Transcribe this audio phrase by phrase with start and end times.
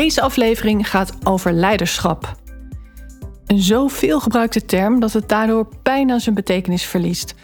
[0.00, 2.36] Deze aflevering gaat over leiderschap.
[3.46, 7.34] Een zo veelgebruikte term dat het daardoor bijna zijn betekenis verliest.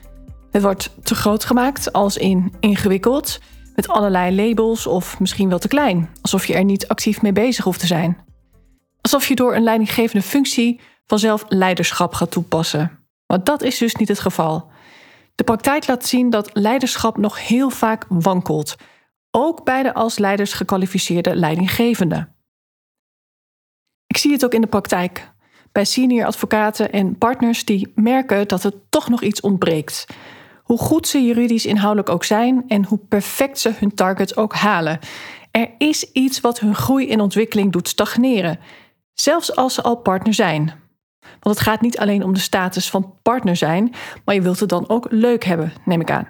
[0.51, 3.41] Het wordt te groot gemaakt als in ingewikkeld,
[3.74, 7.64] met allerlei labels of misschien wel te klein, alsof je er niet actief mee bezig
[7.64, 8.19] hoeft te zijn.
[9.00, 12.98] Alsof je door een leidinggevende functie vanzelf leiderschap gaat toepassen.
[13.27, 14.70] Maar dat is dus niet het geval.
[15.34, 18.77] De praktijk laat zien dat leiderschap nog heel vaak wankelt,
[19.30, 22.34] ook bij de als leiders gekwalificeerde leidinggevenden.
[24.17, 25.31] Ik zie het ook in de praktijk.
[25.72, 30.06] Bij senior advocaten en partners die merken dat er toch nog iets ontbreekt.
[30.62, 34.98] Hoe goed ze juridisch inhoudelijk ook zijn en hoe perfect ze hun target ook halen.
[35.50, 38.59] Er is iets wat hun groei en ontwikkeling doet stagneren,
[39.12, 40.72] zelfs als ze al partner zijn.
[41.20, 43.94] Want het gaat niet alleen om de status van partner zijn,
[44.25, 46.28] maar je wilt het dan ook leuk hebben, neem ik aan.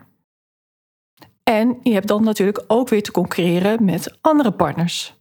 [1.43, 5.16] En je hebt dan natuurlijk ook weer te concurreren met andere partners.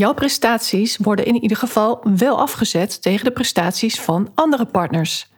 [0.00, 5.30] Jouw prestaties worden in ieder geval wel afgezet tegen de prestaties van andere partners.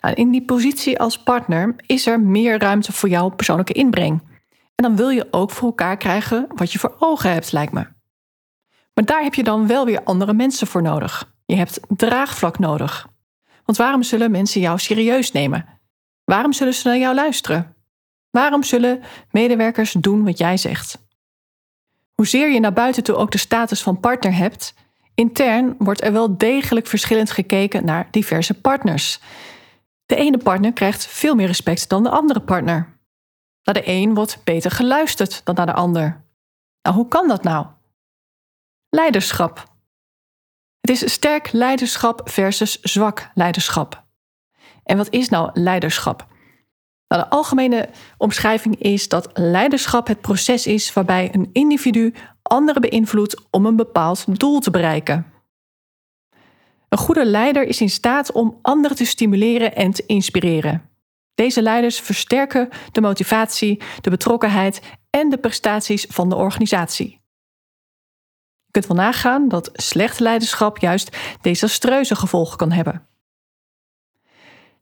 [0.00, 4.22] Nou, in die positie als partner is er meer ruimte voor jouw persoonlijke inbreng.
[4.74, 7.86] En dan wil je ook voor elkaar krijgen wat je voor ogen hebt, lijkt me.
[8.94, 11.32] Maar daar heb je dan wel weer andere mensen voor nodig.
[11.46, 13.08] Je hebt draagvlak nodig.
[13.64, 15.66] Want waarom zullen mensen jou serieus nemen?
[16.24, 17.76] Waarom zullen ze naar jou luisteren?
[18.30, 21.05] Waarom zullen medewerkers doen wat jij zegt?
[22.16, 24.74] Hoezeer je naar buiten toe ook de status van partner hebt,
[25.14, 29.20] intern wordt er wel degelijk verschillend gekeken naar diverse partners.
[30.06, 32.98] De ene partner krijgt veel meer respect dan de andere partner.
[33.62, 36.24] Naar de een wordt beter geluisterd dan naar de ander.
[36.82, 37.66] Nou, hoe kan dat nou?
[38.88, 39.74] Leiderschap.
[40.80, 44.04] Het is sterk leiderschap versus zwak leiderschap.
[44.84, 46.26] En wat is nou leiderschap?
[47.08, 53.40] Nou, de algemene omschrijving is dat leiderschap het proces is waarbij een individu anderen beïnvloedt
[53.50, 55.26] om een bepaald doel te bereiken.
[56.88, 60.90] Een goede leider is in staat om anderen te stimuleren en te inspireren.
[61.34, 64.80] Deze leiders versterken de motivatie, de betrokkenheid
[65.10, 67.10] en de prestaties van de organisatie.
[68.64, 73.06] Je kunt wel nagaan dat slecht leiderschap juist desastreuze gevolgen kan hebben.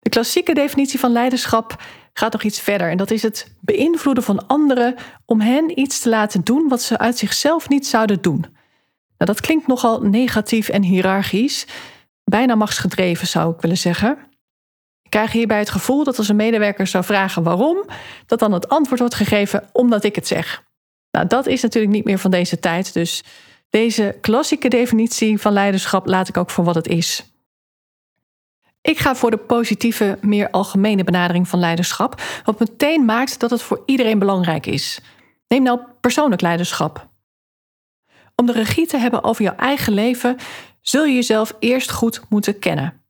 [0.00, 1.76] De klassieke definitie van leiderschap
[2.18, 2.90] gaat nog iets verder.
[2.90, 4.94] En dat is het beïnvloeden van anderen
[5.24, 8.40] om hen iets te laten doen wat ze uit zichzelf niet zouden doen.
[9.18, 11.66] Nou, dat klinkt nogal negatief en hiërarchisch,
[12.24, 14.18] bijna machtsgedreven zou ik willen zeggen.
[15.02, 17.84] Ik krijg hierbij het gevoel dat als een medewerker zou vragen waarom,
[18.26, 20.62] dat dan het antwoord wordt gegeven omdat ik het zeg.
[21.10, 23.24] Nou, dat is natuurlijk niet meer van deze tijd, dus
[23.70, 27.33] deze klassieke definitie van leiderschap laat ik ook voor wat het is.
[28.84, 33.62] Ik ga voor de positieve, meer algemene benadering van leiderschap, wat meteen maakt dat het
[33.62, 35.00] voor iedereen belangrijk is.
[35.48, 37.08] Neem nou persoonlijk leiderschap.
[38.34, 40.36] Om de regie te hebben over jouw eigen leven,
[40.80, 43.02] zul je jezelf eerst goed moeten kennen.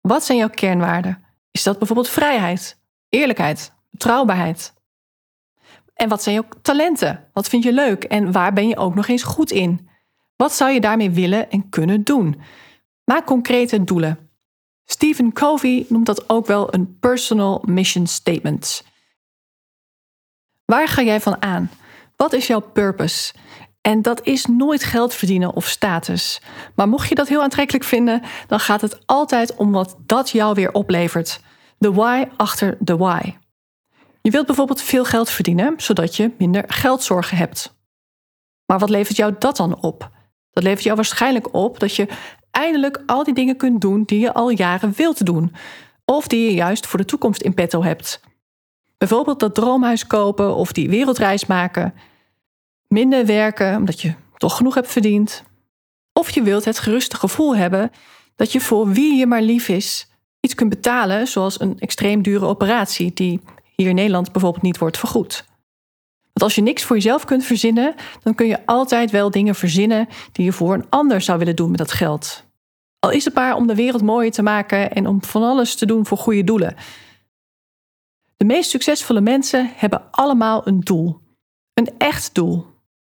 [0.00, 1.24] Wat zijn jouw kernwaarden?
[1.50, 2.78] Is dat bijvoorbeeld vrijheid,
[3.08, 4.74] eerlijkheid, betrouwbaarheid?
[5.94, 7.28] En wat zijn jouw talenten?
[7.32, 9.88] Wat vind je leuk en waar ben je ook nog eens goed in?
[10.36, 12.40] Wat zou je daarmee willen en kunnen doen?
[13.04, 14.31] Maak concrete doelen.
[14.84, 18.84] Stephen Covey noemt dat ook wel een personal mission statement.
[20.64, 21.70] Waar ga jij van aan?
[22.16, 23.34] Wat is jouw purpose?
[23.80, 26.40] En dat is nooit geld verdienen of status.
[26.74, 30.54] Maar mocht je dat heel aantrekkelijk vinden, dan gaat het altijd om wat dat jou
[30.54, 31.40] weer oplevert.
[31.78, 33.34] De why achter de why.
[34.20, 37.74] Je wilt bijvoorbeeld veel geld verdienen, zodat je minder geldzorgen hebt.
[38.66, 40.10] Maar wat levert jou dat dan op?
[40.50, 42.08] Dat levert jou waarschijnlijk op dat je
[42.52, 45.54] eindelijk al die dingen kunt doen die je al jaren wilt doen.
[46.04, 48.20] Of die je juist voor de toekomst in petto hebt.
[48.98, 51.94] Bijvoorbeeld dat droomhuis kopen of die wereldreis maken.
[52.88, 55.42] Minder werken omdat je toch genoeg hebt verdiend.
[56.12, 57.90] Of je wilt het geruste gevoel hebben
[58.36, 60.10] dat je voor wie je maar lief is
[60.42, 63.40] iets kunt betalen, zoals een extreem dure operatie die
[63.76, 65.44] hier in Nederland bijvoorbeeld niet wordt vergoed.
[66.42, 70.44] Als je niks voor jezelf kunt verzinnen, dan kun je altijd wel dingen verzinnen die
[70.44, 72.44] je voor een ander zou willen doen met dat geld.
[72.98, 75.86] Al is het maar om de wereld mooier te maken en om van alles te
[75.86, 76.76] doen voor goede doelen.
[78.36, 81.20] De meest succesvolle mensen hebben allemaal een doel.
[81.74, 82.66] Een echt doel.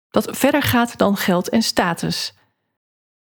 [0.09, 2.33] Dat verder gaat dan geld en status.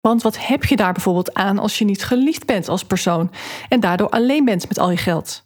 [0.01, 3.31] Want wat heb je daar bijvoorbeeld aan als je niet geliefd bent als persoon
[3.69, 5.45] en daardoor alleen bent met al je geld?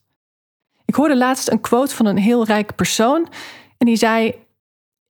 [0.85, 3.29] Ik hoorde laatst een quote van een heel rijke persoon
[3.78, 4.34] en die zei: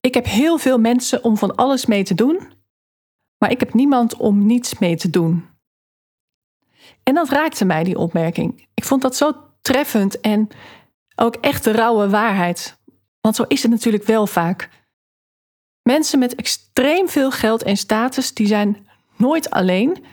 [0.01, 2.53] Ik heb heel veel mensen om van alles mee te doen,
[3.39, 5.49] maar ik heb niemand om niets mee te doen.
[7.03, 8.69] En dat raakte mij, die opmerking.
[8.75, 10.49] Ik vond dat zo treffend en
[11.17, 12.79] ook echt de rauwe waarheid.
[13.21, 14.71] Want zo is het natuurlijk wel vaak.
[15.83, 18.87] Mensen met extreem veel geld en status, die zijn
[19.17, 20.05] nooit alleen.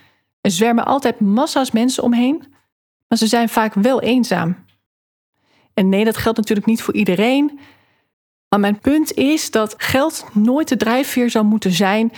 [0.42, 2.54] Er zwermen altijd massa's mensen omheen,
[3.08, 4.66] maar ze zijn vaak wel eenzaam.
[5.74, 7.60] En nee, dat geldt natuurlijk niet voor iedereen.
[8.56, 12.12] Maar mijn punt is dat geld nooit de drijfveer zou moeten zijn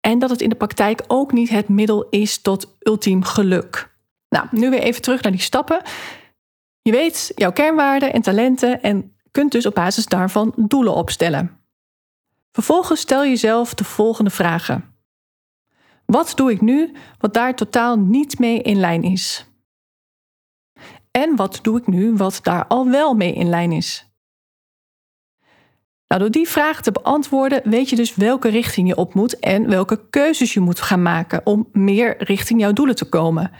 [0.00, 3.96] en dat het in de praktijk ook niet het middel is tot ultiem geluk.
[4.28, 5.82] Nou, nu weer even terug naar die stappen.
[6.82, 11.60] Je weet jouw kernwaarden en talenten en kunt dus op basis daarvan doelen opstellen.
[12.52, 14.94] Vervolgens stel jezelf de volgende vragen.
[16.06, 19.46] Wat doe ik nu wat daar totaal niet mee in lijn is?
[21.10, 24.11] En wat doe ik nu wat daar al wel mee in lijn is?
[26.12, 29.68] Nou, door die vragen te beantwoorden weet je dus welke richting je op moet en
[29.68, 33.50] welke keuzes je moet gaan maken om meer richting jouw doelen te komen.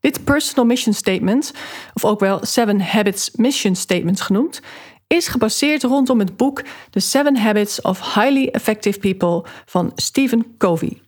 [0.00, 1.52] Dit personal mission statement,
[1.94, 4.60] of ook wel Seven Habits Mission Statement genoemd,
[5.06, 11.00] is gebaseerd rondom het boek The Seven Habits of Highly Effective People van Stephen Covey.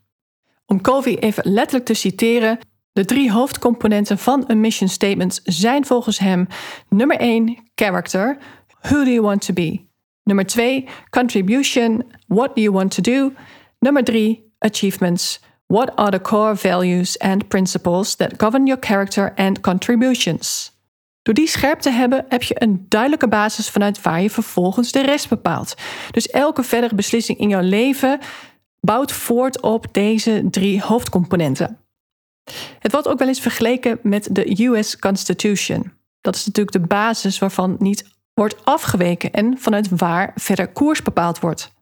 [0.67, 2.59] Om Covey even letterlijk te citeren,
[2.93, 6.47] de drie hoofdcomponenten van een mission statement zijn volgens hem
[6.89, 8.39] nummer 1 character,
[8.81, 9.93] who do you want to be?
[10.25, 13.33] Nummer 2 contribution, what do you want to do?
[13.79, 19.61] Nummer 3 achievements, what are the core values and principles that govern your character and
[19.61, 20.73] contributions?
[21.23, 25.03] Door die scherp te hebben, heb je een duidelijke basis vanuit waar je vervolgens de
[25.03, 25.75] rest bepaalt.
[26.11, 28.19] Dus elke verdere beslissing in jouw leven
[28.81, 31.79] bouwt voort op deze drie hoofdcomponenten.
[32.79, 35.93] Het wordt ook wel eens vergeleken met de US Constitution.
[36.21, 41.41] Dat is natuurlijk de basis waarvan niet wordt afgeweken en vanuit waar verder koers bepaald
[41.41, 41.73] wordt.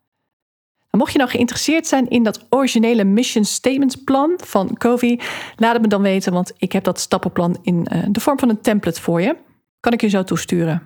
[0.91, 5.21] mocht je nou geïnteresseerd zijn in dat originele mission statement plan van Covey,
[5.57, 8.49] laat het me dan weten, want ik heb dat stappenplan in eh, de vorm van
[8.49, 9.37] een template voor je.
[9.81, 10.83] Kan ik je zo toesturen.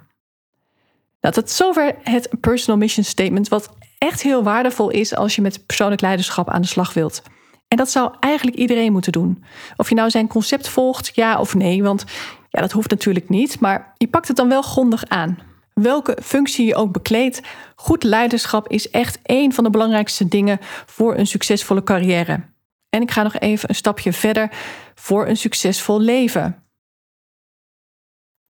[1.21, 5.67] Nou, tot zover het personal mission statement, wat echt heel waardevol is als je met
[5.67, 7.23] persoonlijk leiderschap aan de slag wilt.
[7.69, 9.45] En dat zou eigenlijk iedereen moeten doen.
[9.77, 12.05] Of je nou zijn concept volgt, ja of nee, want
[12.49, 15.39] ja, dat hoeft natuurlijk niet, maar je pakt het dan wel grondig aan.
[15.81, 17.41] Welke functie je ook bekleedt,
[17.75, 22.41] goed leiderschap is echt één van de belangrijkste dingen voor een succesvolle carrière.
[22.89, 24.51] En ik ga nog even een stapje verder
[24.95, 26.65] voor een succesvol leven.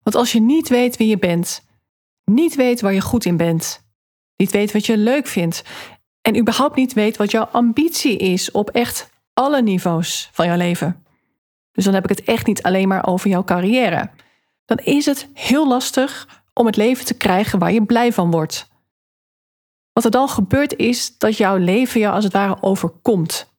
[0.03, 1.67] Want als je niet weet wie je bent,
[2.25, 3.85] niet weet waar je goed in bent,
[4.37, 5.62] niet weet wat je leuk vindt
[6.20, 11.05] en überhaupt niet weet wat jouw ambitie is op echt alle niveaus van jouw leven.
[11.73, 14.11] Dus dan heb ik het echt niet alleen maar over jouw carrière.
[14.65, 18.69] Dan is het heel lastig om het leven te krijgen waar je blij van wordt.
[19.93, 23.53] Wat er dan gebeurt is dat jouw leven jou als het ware overkomt.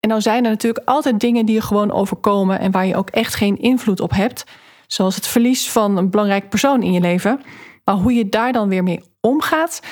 [0.00, 3.10] En nou zijn er natuurlijk altijd dingen die je gewoon overkomen en waar je ook
[3.10, 4.44] echt geen invloed op hebt,
[4.86, 7.42] zoals het verlies van een belangrijk persoon in je leven.
[7.84, 9.82] Maar hoe je daar dan weer mee omgaat,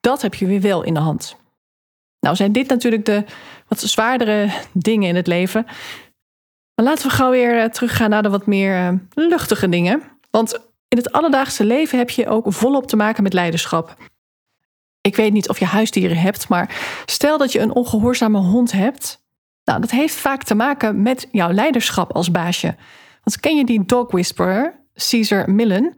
[0.00, 1.36] dat heb je weer wel in de hand.
[2.20, 3.24] Nou zijn dit natuurlijk de
[3.68, 5.64] wat zwaardere dingen in het leven.
[6.74, 10.02] Maar laten we gauw weer eh, teruggaan naar de wat meer eh, luchtige dingen.
[10.30, 10.58] Want
[10.94, 13.96] in het alledaagse leven heb je ook volop te maken met leiderschap.
[15.00, 19.24] Ik weet niet of je huisdieren hebt, maar stel dat je een ongehoorzame hond hebt.
[19.64, 22.76] Nou, dat heeft vaak te maken met jouw leiderschap als baasje.
[23.22, 25.96] Want ken je die dog whisperer, Caesar Millen?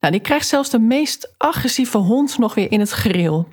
[0.00, 3.48] Nou, die krijgt zelfs de meest agressieve hond nog weer in het gereel.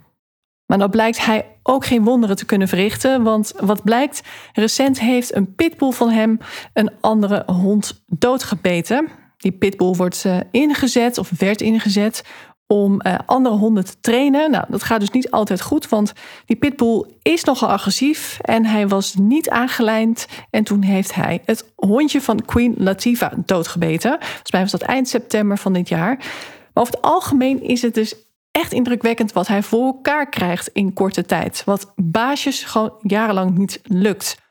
[0.66, 3.24] Maar dan blijkt hij ook geen wonderen te kunnen verrichten.
[3.24, 4.22] Want wat blijkt,
[4.54, 6.38] recent heeft een pitbull van hem
[6.74, 9.24] een andere hond doodgebeten.
[9.38, 12.24] Die pitbull wordt uh, ingezet of werd ingezet
[12.68, 14.52] om uh, andere honden te trainen.
[14.52, 16.14] Nou, dat gaat dus niet altijd goed, want
[16.46, 20.28] die pitbull is nogal agressief en hij was niet aangelijnd.
[20.50, 24.18] En toen heeft hij het hondje van Queen Latifah doodgebeten.
[24.20, 26.16] Volgens mij was dat eind september van dit jaar.
[26.18, 28.16] Maar over het algemeen is het dus
[28.52, 31.64] echt indrukwekkend wat hij voor elkaar krijgt in korte tijd.
[31.66, 34.44] Wat baasjes gewoon jarenlang niet lukt.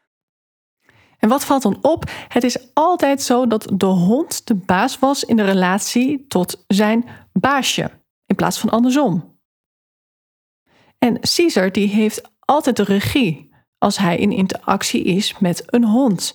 [1.25, 2.11] En wat valt dan op?
[2.29, 7.05] Het is altijd zo dat de hond de baas was in de relatie tot zijn
[7.33, 7.91] baasje,
[8.27, 9.39] in plaats van andersom.
[10.99, 16.35] En Caesar die heeft altijd de regie als hij in interactie is met een hond.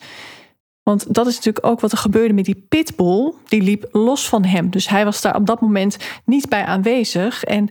[0.84, 3.34] Want dat is natuurlijk ook wat er gebeurde met die pitbull.
[3.48, 4.70] Die liep los van hem.
[4.70, 7.44] Dus hij was daar op dat moment niet bij aanwezig.
[7.44, 7.70] En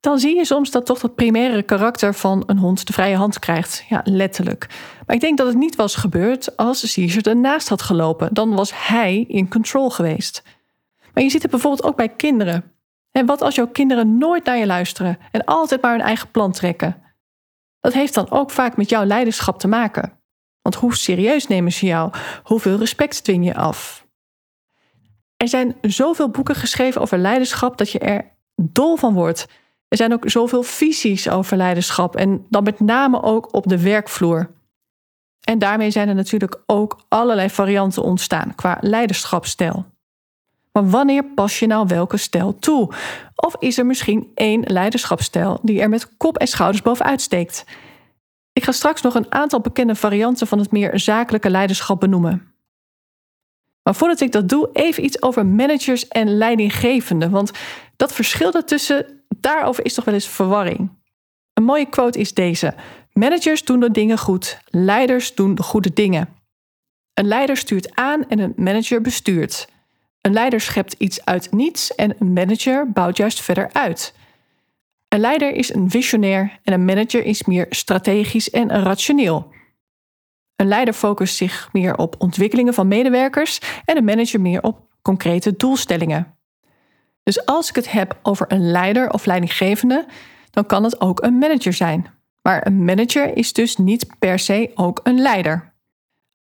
[0.00, 3.38] dan zie je soms dat toch dat primaire karakter van een hond de vrije hand
[3.38, 3.84] krijgt.
[3.88, 4.66] Ja, letterlijk.
[5.06, 8.34] Maar ik denk dat het niet was gebeurd als Caesar ernaast had gelopen.
[8.34, 10.42] Dan was hij in control geweest.
[11.14, 12.72] Maar je ziet het bijvoorbeeld ook bij kinderen.
[13.10, 16.52] En wat als jouw kinderen nooit naar je luisteren en altijd maar hun eigen plan
[16.52, 17.02] trekken?
[17.80, 20.18] Dat heeft dan ook vaak met jouw leiderschap te maken.
[20.62, 22.12] Want hoe serieus nemen ze jou?
[22.42, 24.06] Hoeveel respect dwing je af?
[25.36, 29.46] Er zijn zoveel boeken geschreven over leiderschap dat je er dol van wordt.
[29.90, 34.50] Er zijn ook zoveel visies over leiderschap en dan met name ook op de werkvloer.
[35.40, 39.86] En daarmee zijn er natuurlijk ook allerlei varianten ontstaan qua leiderschapstijl.
[40.72, 42.92] Maar wanneer pas je nou welke stijl toe?
[43.34, 47.64] Of is er misschien één leiderschapstijl die er met kop en schouders bovenuit steekt?
[48.52, 52.52] Ik ga straks nog een aantal bekende varianten van het meer zakelijke leiderschap benoemen.
[53.82, 57.30] Maar voordat ik dat doe, even iets over managers en leidinggevenden.
[57.30, 57.50] Want
[57.96, 60.90] dat verschil daartussen, daarover is toch wel eens verwarring.
[61.54, 62.74] Een mooie quote is deze:
[63.12, 66.28] Managers doen de dingen goed, leiders doen de goede dingen.
[67.14, 69.68] Een leider stuurt aan en een manager bestuurt.
[70.20, 74.14] Een leider schept iets uit niets en een manager bouwt juist verder uit.
[75.08, 79.52] Een leider is een visionair en een manager is meer strategisch en rationeel.
[80.56, 85.56] Een leider focust zich meer op ontwikkelingen van medewerkers en een manager meer op concrete
[85.56, 86.38] doelstellingen.
[87.22, 90.06] Dus als ik het heb over een leider of leidinggevende,
[90.50, 92.06] dan kan het ook een manager zijn.
[92.42, 95.72] Maar een manager is dus niet per se ook een leider.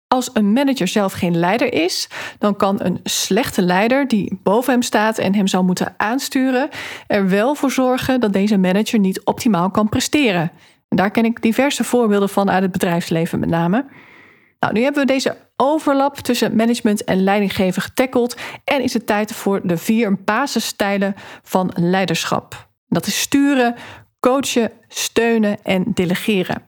[0.08, 2.10] Als een manager zelf geen leider is,
[2.40, 6.70] dan kan een slechte leider die boven hem staat en hem zou moeten aansturen,
[7.08, 10.52] er wel voor zorgen dat deze manager niet optimaal kan presteren.
[10.88, 13.86] En daar ken ik diverse voorbeelden van uit het bedrijfsleven met name.
[14.60, 19.34] Nou, nu hebben we deze overlap tussen management en leidinggeven getackled en is het tijd
[19.34, 22.70] voor de vier basisstijlen van leiderschap.
[22.88, 23.76] Dat is sturen,
[24.20, 26.68] coachen, steunen en delegeren.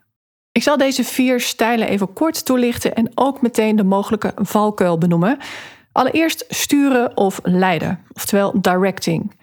[0.52, 5.38] Ik zal deze vier stijlen even kort toelichten en ook meteen de mogelijke valkuil benoemen.
[5.92, 9.40] Allereerst sturen of leiden, oftewel directing.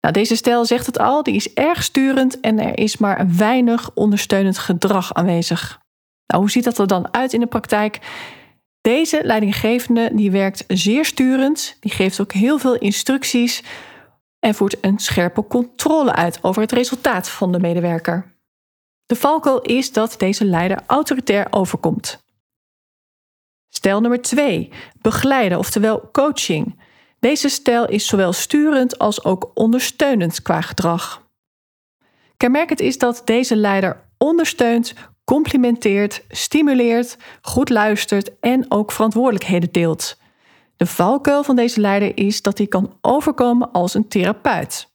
[0.00, 3.90] Nou, deze stijl zegt het al, die is erg sturend en er is maar weinig
[3.94, 5.80] ondersteunend gedrag aanwezig.
[6.30, 7.98] Nou, hoe ziet dat er dan uit in de praktijk?
[8.80, 13.62] Deze leidinggevende die werkt zeer sturend, die geeft ook heel veel instructies
[14.38, 18.34] en voert een scherpe controle uit over het resultaat van de medewerker.
[19.06, 22.24] De valkuil is dat deze leider autoritair overkomt.
[23.68, 24.72] Stijl nummer 2.
[25.00, 26.80] Begeleiden, oftewel coaching.
[27.18, 31.28] Deze stijl is zowel sturend als ook ondersteunend qua gedrag.
[32.36, 34.94] Kenmerkend is dat deze leider ondersteunt,
[35.30, 40.16] complimenteert, stimuleert, goed luistert en ook verantwoordelijkheden deelt.
[40.76, 44.88] De valkuil van deze leider is dat hij kan overkomen als een therapeut.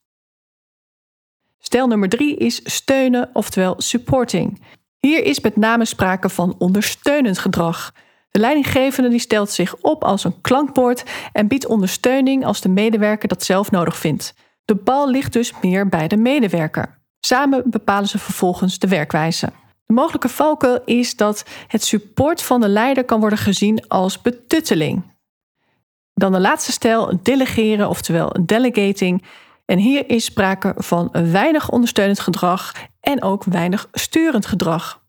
[1.58, 4.62] Stijl nummer drie is steunen, oftewel supporting.
[4.98, 7.92] Hier is met name sprake van ondersteunend gedrag.
[8.30, 13.28] De leidinggevende die stelt zich op als een klankbord en biedt ondersteuning als de medewerker
[13.28, 14.34] dat zelf nodig vindt.
[14.64, 16.98] De bal ligt dus meer bij de medewerker.
[17.20, 19.52] Samen bepalen ze vervolgens de werkwijze.
[19.86, 25.14] De mogelijke valkuil is dat het support van de leider kan worden gezien als betutteling.
[26.14, 29.24] Dan de laatste stijl, delegeren, oftewel delegating.
[29.64, 35.04] En hier is sprake van weinig ondersteunend gedrag en ook weinig sturend gedrag.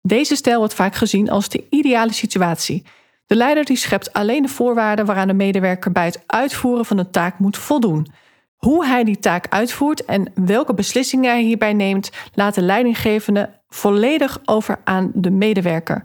[0.00, 2.84] Deze stijl wordt vaak gezien als de ideale situatie.
[3.26, 7.10] De leider die schept alleen de voorwaarden waaraan de medewerker bij het uitvoeren van een
[7.10, 8.06] taak moet voldoen.
[8.56, 14.40] Hoe hij die taak uitvoert en welke beslissingen hij hierbij neemt, laat de leidinggevende volledig
[14.44, 16.04] over aan de medewerker.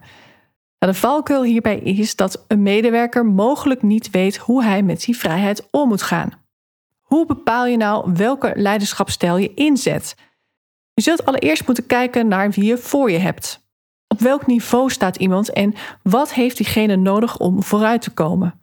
[0.78, 5.68] De valkuil hierbij is dat een medewerker mogelijk niet weet hoe hij met die vrijheid
[5.72, 6.32] om moet gaan.
[7.02, 10.16] Hoe bepaal je nou welke leiderschapstijl je inzet?
[10.94, 13.68] Je zult allereerst moeten kijken naar wie je voor je hebt.
[14.08, 15.74] Op welk niveau staat iemand en
[16.04, 18.62] wat heeft diegene nodig om vooruit te komen?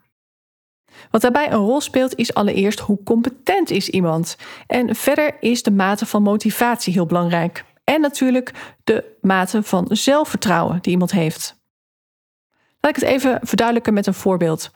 [1.11, 4.37] Wat daarbij een rol speelt is allereerst hoe competent is iemand.
[4.67, 7.65] En verder is de mate van motivatie heel belangrijk.
[7.89, 11.59] En natuurlijk de mate van zelfvertrouwen die iemand heeft.
[12.79, 14.71] Laat ik het even verduidelijken met een voorbeeld.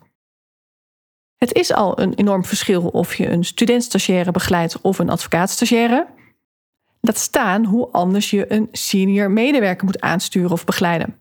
[1.38, 6.08] Het is al een enorm verschil of je een student begeleidt of een advocaatstagiaire.
[7.02, 11.20] Laat staan hoe anders je een senior medewerker moet aansturen of begeleiden.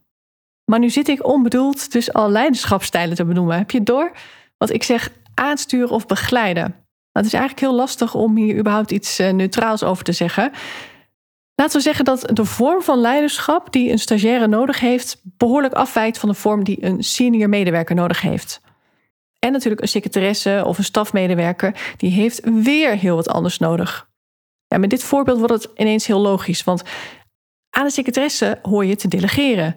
[0.64, 3.58] Maar nu zit ik onbedoeld dus al leiderschapstijlen te benoemen.
[3.58, 4.12] Heb je het door?
[4.58, 6.74] Want ik zeg aansturen of begeleiden.
[7.12, 10.52] Het is eigenlijk heel lastig om hier überhaupt iets eh, neutraals over te zeggen.
[11.60, 16.18] Laten we zeggen dat de vorm van leiderschap die een stagiaire nodig heeft, behoorlijk afwijkt
[16.18, 18.60] van de vorm die een senior medewerker nodig heeft.
[19.38, 24.08] En natuurlijk een secretaresse of een stafmedewerker, die heeft weer heel wat anders nodig.
[24.68, 26.82] Ja, met dit voorbeeld wordt het ineens heel logisch, want
[27.70, 29.76] aan de secretaresse hoor je te delegeren.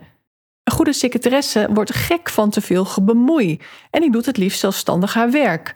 [0.63, 3.59] Een goede secretaresse wordt gek van te veel bemoei
[3.89, 5.75] en die doet het liefst zelfstandig haar werk.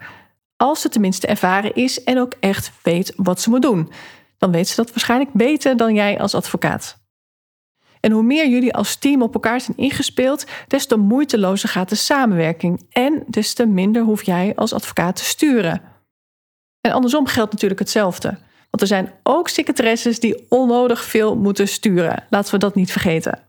[0.55, 3.91] Als ze tenminste ervaren is en ook echt weet wat ze moet doen,
[4.37, 7.05] dan weet ze dat waarschijnlijk beter dan jij als advocaat.
[7.99, 11.95] En hoe meer jullie als team op elkaar zijn ingespeeld, des te moeitelozer gaat de
[11.95, 15.81] samenwerking en des te minder hoef jij als advocaat te sturen.
[16.81, 18.37] En andersom geldt natuurlijk hetzelfde.
[18.69, 22.23] Want er zijn ook secretaresses die onnodig veel moeten sturen.
[22.29, 23.39] Laten we dat niet vergeten.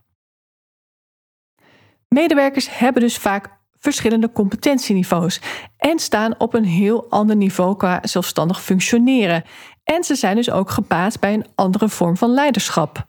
[2.07, 5.41] Medewerkers hebben dus vaak verschillende competentieniveaus
[5.77, 9.43] en staan op een heel ander niveau qua zelfstandig functioneren.
[9.95, 13.05] En ze zijn dus ook gebaat bij een andere vorm van leiderschap.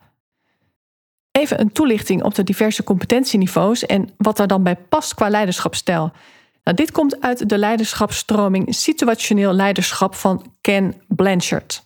[1.30, 6.12] Even een toelichting op de diverse competentieniveaus en wat daar dan bij past qua leiderschapsstijl.
[6.64, 11.82] Nou, dit komt uit de leiderschapsstroming Situationeel Leiderschap van Ken Blanchard.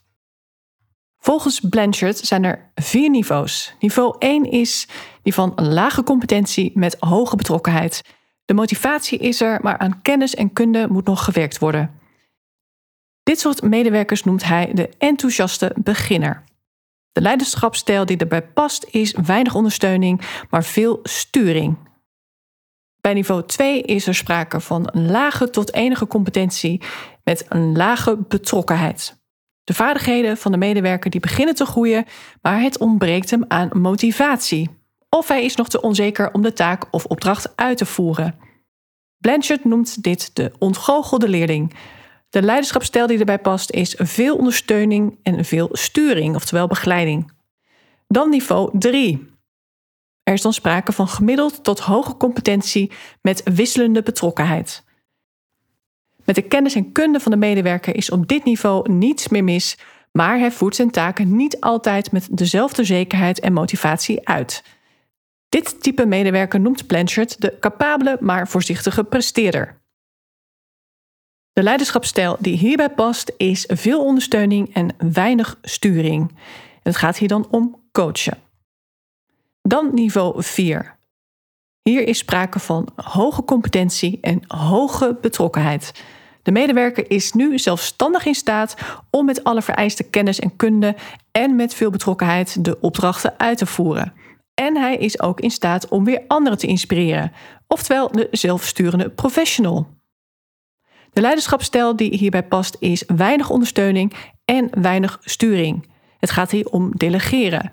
[1.18, 3.74] Volgens Blanchard zijn er vier niveaus.
[3.80, 4.88] Niveau 1 is
[5.22, 8.02] die van een lage competentie met hoge betrokkenheid.
[8.44, 12.02] De motivatie is er, maar aan kennis en kunde moet nog gewerkt worden.
[13.24, 16.44] Dit soort medewerkers noemt hij de enthousiaste beginner.
[17.12, 21.76] De leiderschapsstijl die erbij past is weinig ondersteuning, maar veel sturing.
[23.00, 26.82] Bij niveau 2 is er sprake van een lage tot enige competentie
[27.24, 29.22] met een lage betrokkenheid.
[29.64, 32.04] De vaardigheden van de medewerker die beginnen te groeien,
[32.42, 34.70] maar het ontbreekt hem aan motivatie.
[35.08, 38.38] Of hij is nog te onzeker om de taak of opdracht uit te voeren.
[39.18, 41.74] Blanchard noemt dit de ontgoochelde leerling.
[42.34, 47.32] De leiderschapsstijl die erbij past is veel ondersteuning en veel sturing, oftewel begeleiding.
[48.08, 49.30] Dan niveau 3.
[50.22, 54.84] Er is dan sprake van gemiddeld tot hoge competentie met wisselende betrokkenheid.
[56.24, 59.78] Met de kennis en kunde van de medewerker is op dit niveau niets meer mis,
[60.12, 64.64] maar hij voert zijn taken niet altijd met dezelfde zekerheid en motivatie uit.
[65.48, 69.82] Dit type medewerker noemt Blanchard de capabele maar voorzichtige presteerder.
[71.54, 76.34] De leiderschapsstijl die hierbij past is veel ondersteuning en weinig sturing.
[76.82, 78.38] Het gaat hier dan om coachen.
[79.62, 80.96] Dan niveau 4.
[81.82, 86.02] Hier is sprake van hoge competentie en hoge betrokkenheid.
[86.42, 88.76] De medewerker is nu zelfstandig in staat
[89.10, 90.94] om met alle vereiste kennis en kunde
[91.30, 94.12] en met veel betrokkenheid de opdrachten uit te voeren.
[94.54, 97.32] En hij is ook in staat om weer anderen te inspireren,
[97.66, 99.86] oftewel de zelfsturende professional.
[101.14, 105.88] De leiderschapsstijl die hierbij past is weinig ondersteuning en weinig sturing.
[106.18, 107.72] Het gaat hier om delegeren.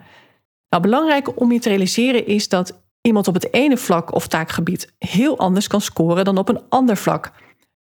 [0.70, 4.94] Nou, belangrijk om je te realiseren is dat iemand op het ene vlak of taakgebied
[4.98, 7.32] heel anders kan scoren dan op een ander vlak.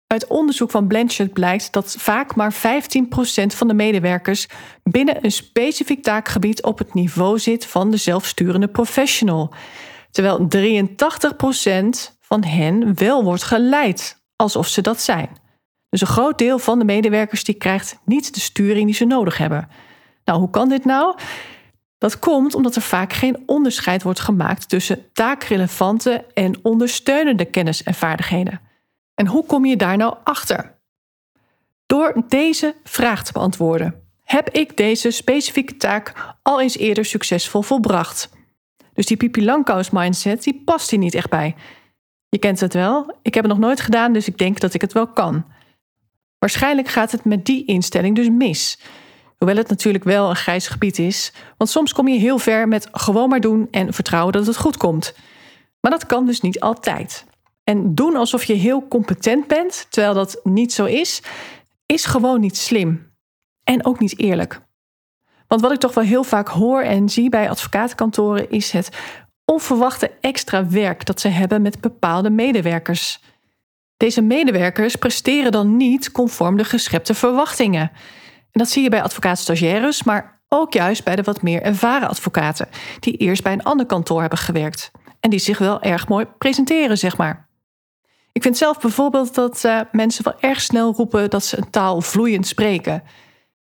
[0.06, 2.56] Uit onderzoek van Blanchard blijkt dat vaak maar 15%
[3.46, 4.46] van de medewerkers
[4.82, 9.54] binnen een specifiek taakgebied op het niveau zit van de zelfsturende professional,
[10.10, 15.37] terwijl 83% van hen wel wordt geleid alsof ze dat zijn.
[15.90, 19.38] Dus een groot deel van de medewerkers die krijgt niet de sturing die ze nodig
[19.38, 19.68] hebben.
[20.24, 21.18] Nou, hoe kan dit nou?
[21.98, 27.94] Dat komt omdat er vaak geen onderscheid wordt gemaakt tussen taakrelevante en ondersteunende kennis en
[27.94, 28.60] vaardigheden.
[29.14, 30.78] En hoe kom je daar nou achter?
[31.86, 34.02] Door deze vraag te beantwoorden.
[34.24, 38.30] Heb ik deze specifieke taak al eens eerder succesvol volbracht?
[38.94, 41.54] Dus die Pipi Langkous mindset, die past hier niet echt bij.
[42.28, 43.16] Je kent het wel.
[43.22, 45.44] Ik heb het nog nooit gedaan, dus ik denk dat ik het wel kan.
[46.38, 48.78] Waarschijnlijk gaat het met die instelling dus mis.
[49.36, 52.88] Hoewel het natuurlijk wel een grijs gebied is, want soms kom je heel ver met
[52.92, 55.14] gewoon maar doen en vertrouwen dat het goed komt.
[55.80, 57.24] Maar dat kan dus niet altijd.
[57.64, 61.22] En doen alsof je heel competent bent, terwijl dat niet zo is,
[61.86, 63.12] is gewoon niet slim.
[63.64, 64.60] En ook niet eerlijk.
[65.46, 68.96] Want wat ik toch wel heel vaak hoor en zie bij advocatenkantoren is het
[69.44, 73.20] onverwachte extra werk dat ze hebben met bepaalde medewerkers.
[73.98, 77.90] Deze medewerkers presteren dan niet conform de geschepte verwachtingen.
[78.50, 82.68] En dat zie je bij advocaatstagiaires, maar ook juist bij de wat meer ervaren advocaten,
[83.00, 86.98] die eerst bij een ander kantoor hebben gewerkt en die zich wel erg mooi presenteren,
[86.98, 87.48] zeg maar.
[88.32, 92.00] Ik vind zelf bijvoorbeeld dat uh, mensen wel erg snel roepen dat ze een taal
[92.00, 93.02] vloeiend spreken.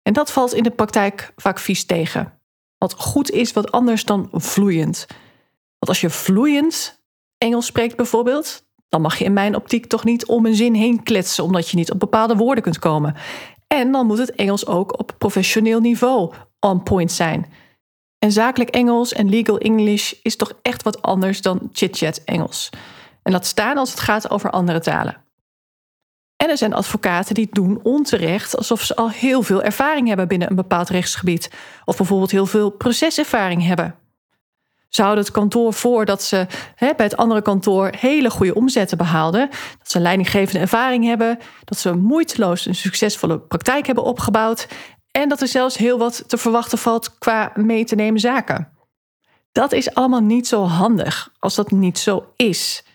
[0.02, 2.40] En dat valt in de praktijk vaak vies tegen.
[2.78, 5.06] Wat goed is wat anders dan vloeiend.
[5.80, 7.04] Want als je vloeiend
[7.38, 8.65] Engels spreekt bijvoorbeeld,
[8.96, 11.76] dan mag je in mijn optiek toch niet om een zin heen kletsen omdat je
[11.76, 13.16] niet op bepaalde woorden kunt komen.
[13.68, 17.46] En dan moet het Engels ook op professioneel niveau on point zijn.
[18.20, 22.70] En zakelijk Engels en legal English is toch echt wat anders dan chit-chat Engels.
[23.24, 25.18] En laat staan als het gaat over andere talen.
[26.36, 30.50] En er zijn advocaten die doen onterecht alsof ze al heel veel ervaring hebben binnen
[30.50, 31.52] een bepaald rechtsgebied.
[31.86, 33.96] Of bijvoorbeeld heel veel proceservaring hebben.
[34.96, 38.98] Ze houden het kantoor voor dat ze hè, bij het andere kantoor hele goede omzetten
[38.98, 39.50] behaalden.
[39.78, 41.38] Dat ze leidinggevende ervaring hebben.
[41.64, 44.68] Dat ze moeiteloos een succesvolle praktijk hebben opgebouwd.
[45.12, 48.72] En dat er zelfs heel wat te verwachten valt qua mee te nemen zaken.
[49.52, 52.86] Dat is allemaal niet zo handig als dat niet zo is.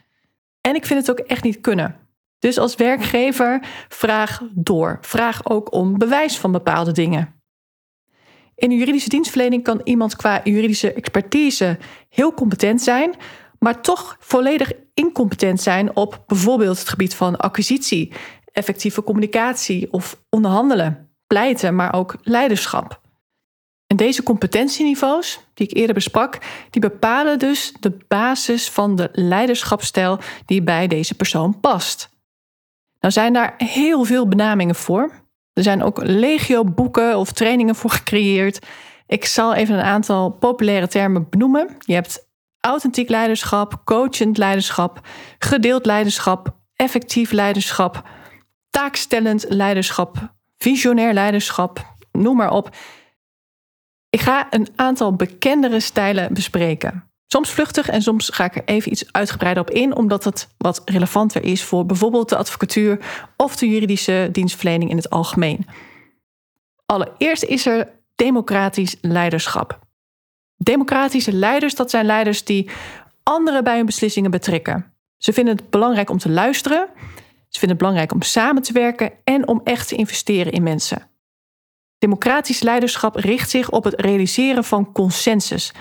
[0.61, 1.97] En ik vind het ook echt niet kunnen.
[2.39, 4.99] Dus als werkgever vraag door.
[5.01, 7.40] Vraag ook om bewijs van bepaalde dingen.
[8.61, 13.15] In de juridische dienstverlening kan iemand qua juridische expertise heel competent zijn,
[13.59, 18.13] maar toch volledig incompetent zijn op bijvoorbeeld het gebied van acquisitie,
[18.53, 23.01] effectieve communicatie of onderhandelen, pleiten, maar ook leiderschap.
[23.87, 26.39] En deze competentieniveaus, die ik eerder besprak,
[26.71, 32.09] die bepalen dus de basis van de leiderschapsstijl die bij deze persoon past.
[32.99, 35.29] Nou zijn daar heel veel benamingen voor.
[35.53, 38.67] Er zijn ook legio boeken of trainingen voor gecreëerd.
[39.07, 41.77] Ik zal even een aantal populaire termen benoemen.
[41.79, 42.29] Je hebt
[42.61, 45.01] authentiek leiderschap, coachend leiderschap,
[45.39, 48.09] gedeeld leiderschap, effectief leiderschap,
[48.71, 52.77] taakstellend leiderschap, visionair leiderschap, noem maar op.
[54.11, 57.10] Ik ga een aantal bekendere stijlen bespreken.
[57.33, 60.83] Soms vluchtig en soms ga ik er even iets uitgebreider op in, omdat het wat
[60.85, 62.99] relevanter is voor bijvoorbeeld de advocatuur
[63.37, 65.67] of de juridische dienstverlening in het algemeen.
[66.87, 69.79] Allereerst is er democratisch leiderschap.
[70.57, 72.71] Democratische leiders, dat zijn leiders die
[73.23, 74.95] anderen bij hun beslissingen betrekken.
[75.17, 76.89] Ze vinden het belangrijk om te luisteren,
[77.49, 81.11] ze vinden het belangrijk om samen te werken en om echt te investeren in mensen.
[81.99, 85.73] Democratisch leiderschap richt zich op het realiseren van consensus.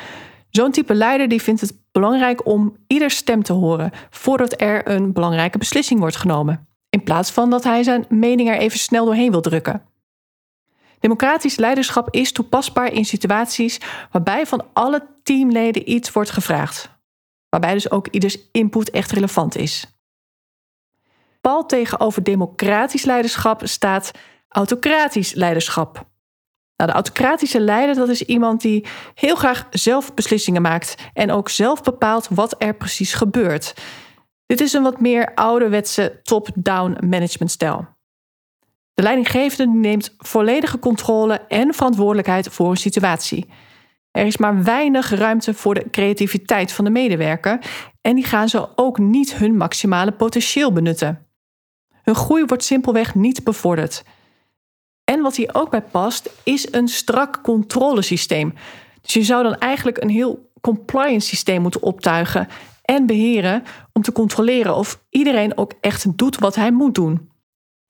[0.49, 5.13] Zo'n type leider die vindt het belangrijk om ieder stem te horen voordat er een
[5.13, 9.31] belangrijke beslissing wordt genomen, in plaats van dat hij zijn mening er even snel doorheen
[9.31, 9.83] wil drukken.
[10.99, 13.79] Democratisch leiderschap is toepasbaar in situaties
[14.11, 16.89] waarbij van alle teamleden iets wordt gevraagd,
[17.49, 19.99] waarbij dus ook ieders input echt relevant is.
[21.41, 24.11] Pal tegenover democratisch leiderschap staat
[24.49, 26.07] autocratisch leiderschap.
[26.79, 31.49] Nou, de autocratische leider dat is iemand die heel graag zelf beslissingen maakt en ook
[31.49, 33.73] zelf bepaalt wat er precies gebeurt.
[34.45, 37.87] Dit is een wat meer ouderwetse top-down managementstijl.
[38.93, 43.49] De leidinggevende neemt volledige controle en verantwoordelijkheid voor een situatie.
[44.11, 47.59] Er is maar weinig ruimte voor de creativiteit van de medewerker
[48.01, 51.27] en die gaan zo ook niet hun maximale potentieel benutten.
[52.01, 54.03] Hun groei wordt simpelweg niet bevorderd.
[55.09, 58.53] En wat hier ook bij past, is een strak controlesysteem.
[59.01, 62.47] Dus je zou dan eigenlijk een heel compliance systeem moeten optuigen
[62.81, 67.31] en beheren om te controleren of iedereen ook echt doet wat hij moet doen.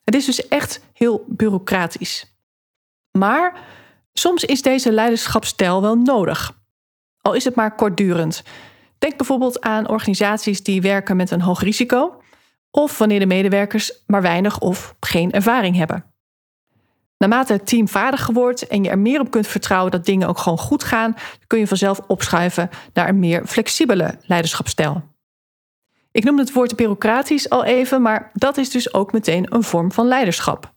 [0.03, 2.35] Het is dus echt heel bureaucratisch.
[3.11, 3.59] Maar
[4.13, 6.57] soms is deze leiderschapsstijl wel nodig.
[7.21, 8.43] Al is het maar kortdurend.
[8.97, 12.21] Denk bijvoorbeeld aan organisaties die werken met een hoog risico,
[12.71, 16.08] of wanneer de medewerkers maar weinig of geen ervaring hebben.
[17.19, 20.37] Naarmate het team vaardiger wordt en je er meer op kunt vertrouwen dat dingen ook
[20.37, 21.15] gewoon goed gaan,
[21.47, 25.03] kun je vanzelf opschuiven naar een meer flexibele leiderschapsstijl.
[26.11, 29.91] Ik noemde het woord bureaucratisch al even, maar dat is dus ook meteen een vorm
[29.91, 30.73] van leiderschap.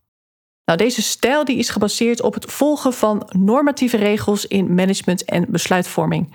[0.64, 5.46] Nou, deze stijl die is gebaseerd op het volgen van normatieve regels in management en
[5.48, 6.34] besluitvorming.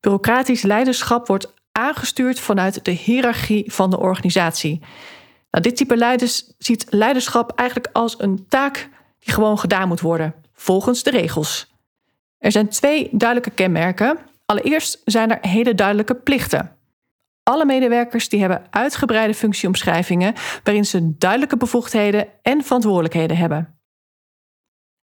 [0.00, 4.80] Bureaucratisch leiderschap wordt aangestuurd vanuit de hiërarchie van de organisatie.
[5.50, 8.88] Nou, dit type leiders ziet leiderschap eigenlijk als een taak
[9.18, 11.72] die gewoon gedaan moet worden, volgens de regels.
[12.38, 14.18] Er zijn twee duidelijke kenmerken.
[14.46, 16.76] Allereerst zijn er hele duidelijke plichten.
[17.42, 23.78] Alle medewerkers die hebben uitgebreide functieomschrijvingen waarin ze duidelijke bevoegdheden en verantwoordelijkheden hebben.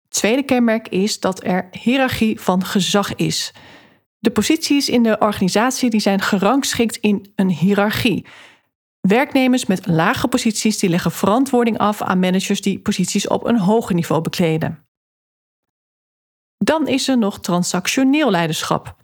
[0.09, 3.53] Tweede kenmerk is dat er hiërarchie van gezag is.
[4.19, 8.27] De posities in de organisatie die zijn gerangschikt in een hiërarchie.
[9.01, 13.95] Werknemers met lage posities die leggen verantwoording af aan managers die posities op een hoger
[13.95, 14.87] niveau bekleden.
[16.57, 18.97] Dan is er nog transactioneel leiderschap.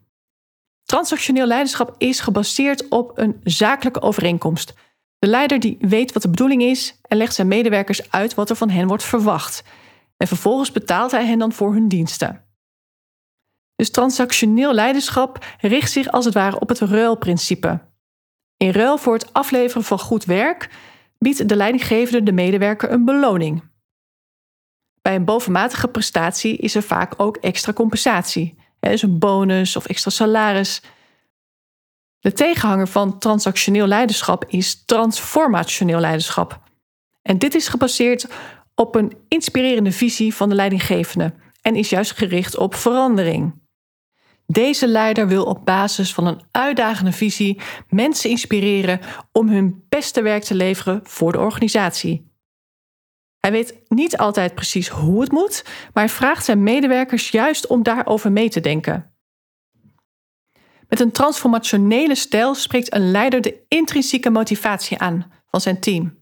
[0.82, 4.74] Transactioneel leiderschap is gebaseerd op een zakelijke overeenkomst.
[5.18, 8.56] De leider die weet wat de bedoeling is en legt zijn medewerkers uit wat er
[8.56, 9.62] van hen wordt verwacht.
[10.16, 12.44] En vervolgens betaalt hij hen dan voor hun diensten.
[13.76, 17.80] Dus transactioneel leiderschap richt zich als het ware op het ruilprincipe.
[18.56, 20.70] In ruil voor het afleveren van goed werk
[21.18, 23.62] biedt de leidinggevende de medewerker een beloning.
[25.02, 30.10] Bij een bovenmatige prestatie is er vaak ook extra compensatie, dus een bonus of extra
[30.10, 30.82] salaris.
[32.18, 36.60] De tegenhanger van transactioneel leiderschap is transformationeel leiderschap.
[37.22, 38.26] En dit is gebaseerd
[38.74, 43.65] op een inspirerende visie van de leidinggevende en is juist gericht op verandering.
[44.46, 49.00] Deze leider wil op basis van een uitdagende visie mensen inspireren
[49.32, 52.34] om hun beste werk te leveren voor de organisatie.
[53.40, 57.82] Hij weet niet altijd precies hoe het moet, maar hij vraagt zijn medewerkers juist om
[57.82, 59.14] daarover mee te denken.
[60.88, 66.18] Met een transformationele stijl spreekt een leider de intrinsieke motivatie aan van zijn team.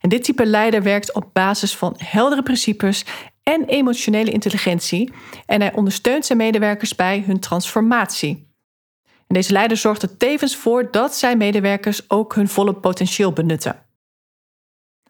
[0.00, 3.04] En dit type leider werkt op basis van heldere principes
[3.48, 5.12] en emotionele intelligentie
[5.46, 8.46] en hij ondersteunt zijn medewerkers bij hun transformatie.
[9.04, 13.86] En deze leider zorgt er tevens voor dat zijn medewerkers ook hun volle potentieel benutten.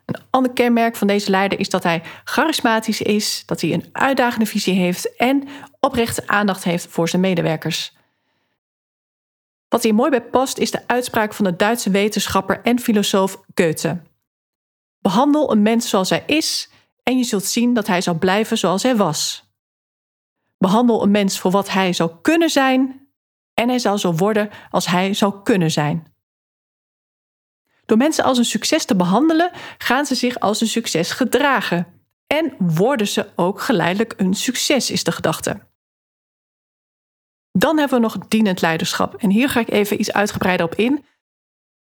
[0.05, 4.47] Een ander kenmerk van deze leider is dat hij charismatisch is, dat hij een uitdagende
[4.47, 5.49] visie heeft en
[5.81, 7.97] oprechte aandacht heeft voor zijn medewerkers.
[9.69, 14.03] Wat hier mooi bij past is de uitspraak van de Duitse wetenschapper en filosoof Goethe.
[14.99, 16.71] Behandel een mens zoals hij is
[17.09, 19.51] en je zult zien dat hij zal blijven zoals hij was.
[20.59, 23.09] Behandel een mens voor wat hij zou kunnen zijn
[23.55, 26.13] en hij zal zo worden als hij zou kunnen zijn.
[27.87, 31.87] Door mensen als een succes te behandelen, gaan ze zich als een succes gedragen
[32.27, 35.61] en worden ze ook geleidelijk een succes, is de gedachte.
[37.53, 39.15] Dan hebben we nog dienend leiderschap.
[39.15, 41.05] En hier ga ik even iets uitgebreider op in.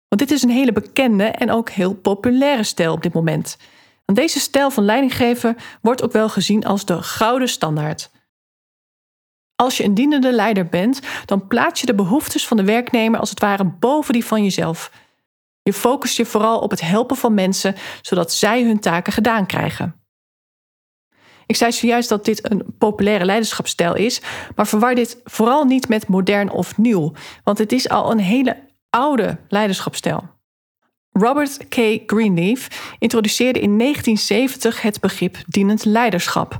[0.09, 3.57] Want dit is een hele bekende en ook heel populaire stijl op dit moment.
[4.15, 8.11] Deze stijl van leidinggeven wordt ook wel gezien als de gouden standaard.
[9.57, 13.31] Als je een dienende leider bent, dan plaats je de behoeftes van de werknemer als
[13.31, 14.93] het ware boven die van jezelf.
[15.63, 19.95] Je focust je vooral op het helpen van mensen, zodat zij hun taken gedaan krijgen.
[21.47, 24.21] Ik zei zojuist dat dit een populaire leiderschapsstijl is,
[24.57, 27.13] maar verwar dit vooral niet met modern of nieuw,
[27.45, 28.57] want het is al een hele
[28.91, 30.40] oude leiderschapsstijl.
[31.21, 31.75] Robert K.
[32.07, 36.59] Greenleaf introduceerde in 1970 het begrip dienend leiderschap.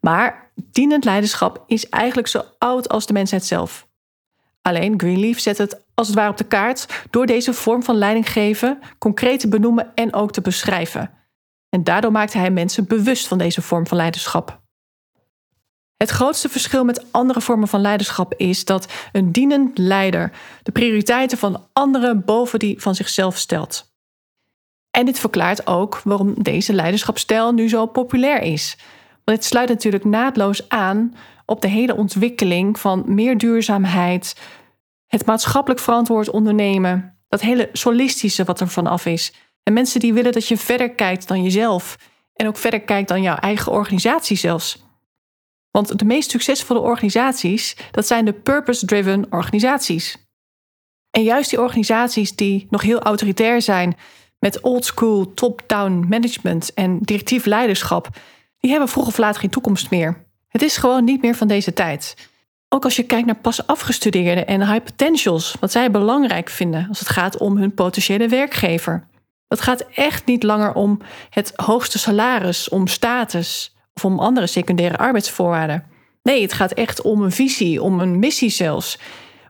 [0.00, 3.86] Maar dienend leiderschap is eigenlijk zo oud als de mensheid zelf.
[4.62, 8.32] Alleen Greenleaf zet het als het ware op de kaart door deze vorm van leiding
[8.32, 11.10] geven concreet te benoemen en ook te beschrijven.
[11.68, 14.62] En daardoor maakte hij mensen bewust van deze vorm van leiderschap.
[15.96, 21.38] Het grootste verschil met andere vormen van leiderschap is dat een dienend leider de prioriteiten
[21.38, 23.93] van anderen boven die van zichzelf stelt.
[24.94, 28.76] En dit verklaart ook waarom deze leiderschapsstijl nu zo populair is.
[29.24, 31.14] Want het sluit natuurlijk naadloos aan
[31.46, 34.40] op de hele ontwikkeling van meer duurzaamheid,
[35.06, 39.32] het maatschappelijk verantwoord ondernemen, dat hele solistische wat er vanaf is.
[39.62, 41.98] En mensen die willen dat je verder kijkt dan jezelf
[42.34, 44.84] en ook verder kijkt dan jouw eigen organisatie zelfs.
[45.70, 50.16] Want de meest succesvolle organisaties, dat zijn de purpose-driven organisaties.
[51.10, 53.96] En juist die organisaties die nog heel autoritair zijn,
[54.44, 58.08] met old school top-down management en directief leiderschap,
[58.58, 60.24] die hebben vroeg of laat geen toekomst meer.
[60.48, 62.16] Het is gewoon niet meer van deze tijd.
[62.68, 66.98] Ook als je kijkt naar pas afgestudeerden en high potentials, wat zij belangrijk vinden als
[66.98, 69.06] het gaat om hun potentiële werkgever.
[69.48, 74.98] Het gaat echt niet langer om het hoogste salaris, om status, of om andere secundaire
[74.98, 75.84] arbeidsvoorwaarden.
[76.22, 78.98] Nee, het gaat echt om een visie, om een missie zelfs.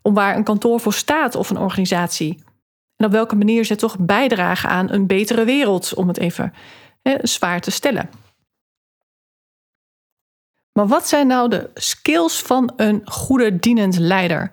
[0.02, 2.42] Om waar een kantoor voor staat of een organisatie.
[2.96, 6.52] En op welke manier ze toch bijdragen aan een betere wereld, om het even
[7.02, 8.10] hè, zwaar te stellen.
[10.72, 14.52] Maar wat zijn nou de skills van een goede dienend leider?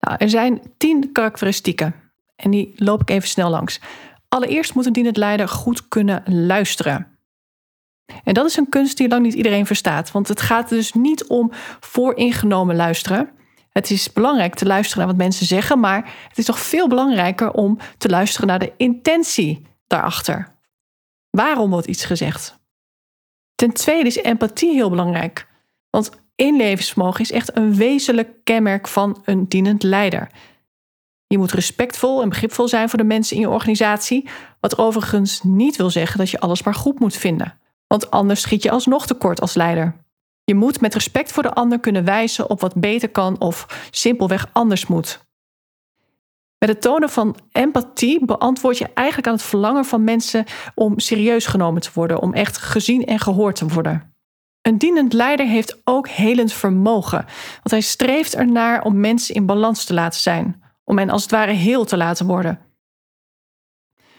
[0.00, 1.94] Nou, er zijn tien karakteristieken
[2.36, 3.80] en die loop ik even snel langs.
[4.28, 7.06] Allereerst moet een dienend leider goed kunnen luisteren.
[8.24, 10.12] En dat is een kunst die lang niet iedereen verstaat.
[10.12, 11.50] Want het gaat dus niet om
[11.80, 13.30] vooringenomen luisteren.
[13.72, 17.52] Het is belangrijk te luisteren naar wat mensen zeggen, maar het is toch veel belangrijker
[17.52, 20.56] om te luisteren naar de intentie daarachter.
[21.30, 22.60] Waarom wordt iets gezegd?
[23.54, 25.48] Ten tweede is empathie heel belangrijk.
[25.90, 30.30] Want inlevensvermogen is echt een wezenlijk kenmerk van een dienend leider.
[31.26, 34.28] Je moet respectvol en begripvol zijn voor de mensen in je organisatie,
[34.60, 37.60] wat overigens niet wil zeggen dat je alles maar goed moet vinden
[37.92, 40.04] want anders schiet je alsnog tekort als leider.
[40.44, 44.48] Je moet met respect voor de ander kunnen wijzen op wat beter kan of simpelweg
[44.52, 45.24] anders moet.
[46.58, 51.46] Met het tonen van empathie beantwoord je eigenlijk aan het verlangen van mensen om serieus
[51.46, 54.14] genomen te worden, om echt gezien en gehoord te worden.
[54.62, 57.24] Een dienend leider heeft ook helend vermogen,
[57.54, 61.30] want hij streeft ernaar om mensen in balans te laten zijn, om hen als het
[61.30, 62.60] ware heel te laten worden.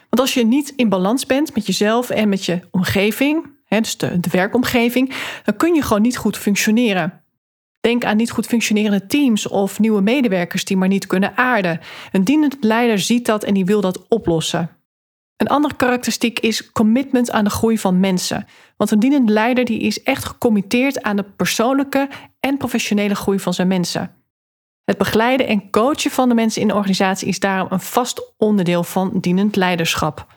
[0.09, 4.19] Want als je niet in balans bent met jezelf en met je omgeving, dus de,
[4.31, 7.23] werkomgeving, dan kun je gewoon niet goed functioneren.
[7.79, 11.79] Denk aan niet goed functionerende teams of nieuwe medewerkers die maar niet kunnen aarden.
[12.11, 14.69] Een dienend leider ziet dat en die wil dat oplossen.
[15.37, 18.47] Een andere karakteristiek is commitment aan de groei van mensen.
[18.77, 22.09] Want een dienend leider die is echt gecommitteerd aan de persoonlijke
[22.39, 24.11] en professionele groei van zijn mensen.
[24.83, 28.83] Het begeleiden en coachen van de mensen in de organisatie is daarom een vast onderdeel
[28.83, 30.27] van dienend leiderschap.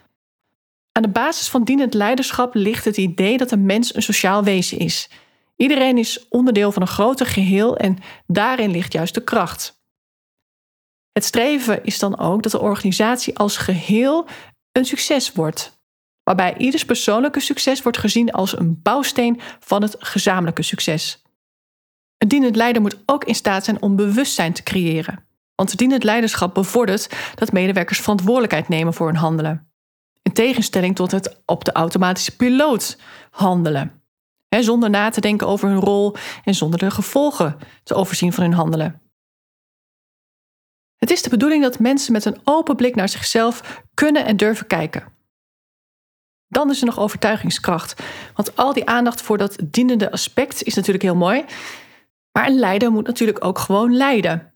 [0.96, 4.78] Aan de basis van dienend leiderschap ligt het idee dat een mens een sociaal wezen
[4.78, 5.10] is.
[5.56, 9.80] Iedereen is onderdeel van een groter geheel en daarin ligt juist de kracht.
[11.12, 14.26] Het streven is dan ook dat de organisatie als geheel
[14.72, 15.78] een succes wordt,
[16.22, 21.22] waarbij ieders persoonlijke succes wordt gezien als een bouwsteen van het gezamenlijke succes.
[22.18, 25.26] Een dienend leider moet ook in staat zijn om bewustzijn te creëren.
[25.54, 29.70] Want dienend leiderschap bevordert dat medewerkers verantwoordelijkheid nemen voor hun handelen.
[30.26, 32.98] In tegenstelling tot het op de automatische piloot
[33.30, 34.02] handelen.
[34.48, 38.52] zonder na te denken over hun rol en zonder de gevolgen te overzien van hun
[38.52, 39.00] handelen.
[40.96, 44.66] Het is de bedoeling dat mensen met een open blik naar zichzelf kunnen en durven
[44.66, 45.12] kijken.
[46.48, 48.02] Dan is er nog overtuigingskracht.
[48.34, 51.44] Want al die aandacht voor dat dienende aspect is natuurlijk heel mooi.
[52.32, 54.52] Maar een leider moet natuurlijk ook gewoon leiden.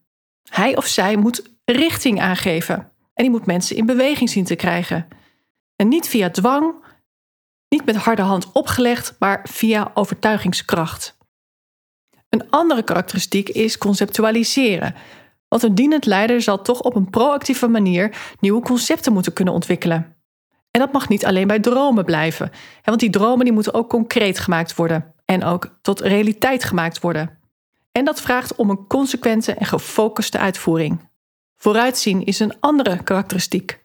[0.49, 2.93] Hij of zij moet richting aangeven.
[3.15, 5.19] En die moet mensen in beweging zien te krijgen.
[5.81, 6.75] En niet via dwang,
[7.69, 11.16] niet met harde hand opgelegd, maar via overtuigingskracht.
[12.29, 14.95] Een andere karakteristiek is conceptualiseren.
[15.49, 20.16] Want een dienend leider zal toch op een proactieve manier nieuwe concepten moeten kunnen ontwikkelen.
[20.71, 22.51] En dat mag niet alleen bij dromen blijven,
[22.85, 27.38] want die dromen die moeten ook concreet gemaakt worden en ook tot realiteit gemaakt worden.
[27.93, 31.09] En dat vraagt om een consequente en gefocuste uitvoering.
[31.57, 33.80] Vooruitzien is een andere karakteristiek.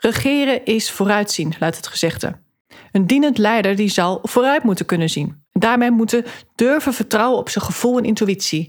[0.00, 2.38] Regeren is vooruitzien, luidt het gezegde.
[2.92, 5.44] Een dienend leider die zal vooruit moeten kunnen zien.
[5.52, 8.68] Daarmee moeten durven vertrouwen op zijn gevoel en intuïtie.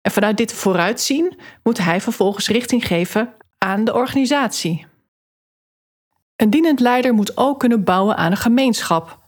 [0.00, 4.86] En vanuit dit vooruitzien moet hij vervolgens richting geven aan de organisatie.
[6.36, 9.20] Een dienend leider moet ook kunnen bouwen aan een gemeenschap.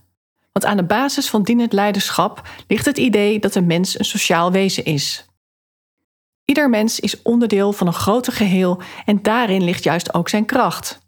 [0.53, 4.53] Want aan de basis van dienend leiderschap ligt het idee dat een mens een sociaal
[4.53, 5.27] wezen is.
[6.45, 11.04] Ieder mens is onderdeel van een groter geheel en daarin ligt juist ook zijn kracht.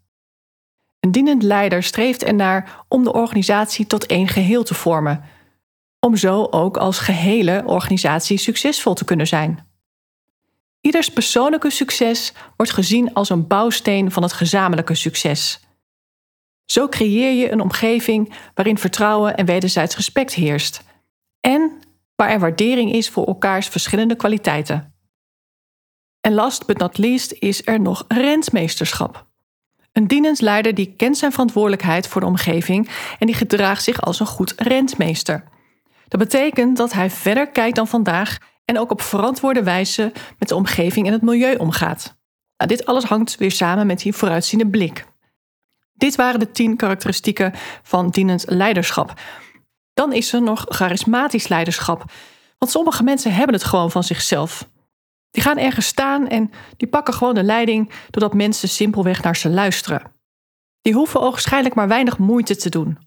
[1.07, 5.23] Een dienend leider streeft ernaar om de organisatie tot één geheel te vormen,
[5.99, 9.67] om zo ook als gehele organisatie succesvol te kunnen zijn.
[10.81, 15.59] Ieders persoonlijke succes wordt gezien als een bouwsteen van het gezamenlijke succes.
[16.65, 20.83] Zo creëer je een omgeving waarin vertrouwen en wederzijds respect heerst.
[21.39, 21.71] En
[22.15, 24.93] waar er waardering is voor elkaars verschillende kwaliteiten.
[26.21, 29.26] En last but not least is er nog rentmeesterschap.
[29.97, 34.25] Een dienensleider die kent zijn verantwoordelijkheid voor de omgeving en die gedraagt zich als een
[34.25, 35.43] goed rentmeester.
[36.07, 40.55] Dat betekent dat hij verder kijkt dan vandaag en ook op verantwoorde wijze met de
[40.55, 42.17] omgeving en het milieu omgaat.
[42.57, 45.05] Nou, dit alles hangt weer samen met die vooruitziende blik.
[45.93, 49.13] Dit waren de tien karakteristieken van dienend leiderschap.
[49.93, 52.03] Dan is er nog charismatisch leiderschap.
[52.57, 54.69] Want sommige mensen hebben het gewoon van zichzelf.
[55.31, 59.49] Die gaan ergens staan en die pakken gewoon de leiding doordat mensen simpelweg naar ze
[59.49, 60.11] luisteren.
[60.81, 62.97] Die hoeven ogenschijnlijk maar weinig moeite te doen.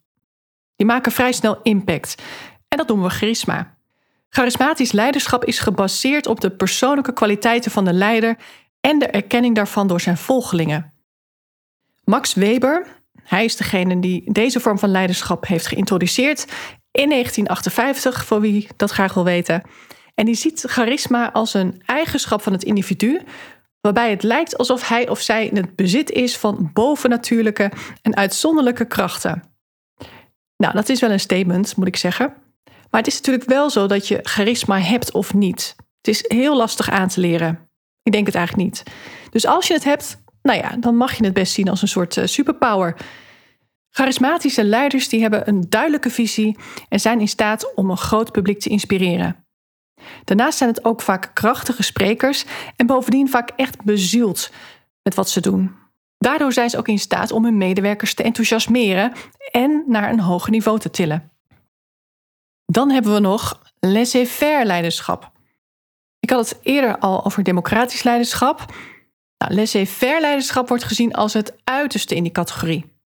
[0.77, 2.23] Die maken vrij snel impact.
[2.69, 3.79] En dat noemen we charisma.
[4.29, 8.37] Charismatisch leiderschap is gebaseerd op de persoonlijke kwaliteiten van de leider
[8.81, 10.93] en de erkenning daarvan door zijn volgelingen.
[12.05, 12.87] Max Weber,
[13.23, 16.41] hij is degene die deze vorm van leiderschap heeft geïntroduceerd
[16.91, 19.63] in 1958, voor wie dat graag wil weten.
[20.21, 23.21] En die ziet charisma als een eigenschap van het individu,
[23.81, 28.85] waarbij het lijkt alsof hij of zij in het bezit is van bovennatuurlijke en uitzonderlijke
[28.85, 29.43] krachten.
[30.57, 32.35] Nou, dat is wel een statement, moet ik zeggen.
[32.91, 35.77] Maar het is natuurlijk wel zo dat je charisma hebt of niet.
[35.97, 37.69] Het is heel lastig aan te leren.
[38.03, 38.83] Ik denk het eigenlijk niet.
[39.31, 41.89] Dus als je het hebt, nou ja, dan mag je het best zien als een
[41.89, 42.97] soort uh, superpower.
[43.91, 48.61] Charismatische leiders die hebben een duidelijke visie en zijn in staat om een groot publiek
[48.61, 49.40] te inspireren.
[50.25, 52.45] Daarnaast zijn het ook vaak krachtige sprekers
[52.77, 54.51] en bovendien vaak echt bezield
[55.03, 55.77] met wat ze doen.
[56.19, 59.13] Daardoor zijn ze ook in staat om hun medewerkers te enthousiasmeren
[59.51, 61.31] en naar een hoger niveau te tillen.
[62.67, 65.33] Dan hebben we nog laissez-faire leiderschap.
[66.19, 68.65] Ik had het eerder al over democratisch leiderschap.
[69.39, 72.99] Nou, laissez-faire leiderschap wordt gezien als het uiterste in die categorie.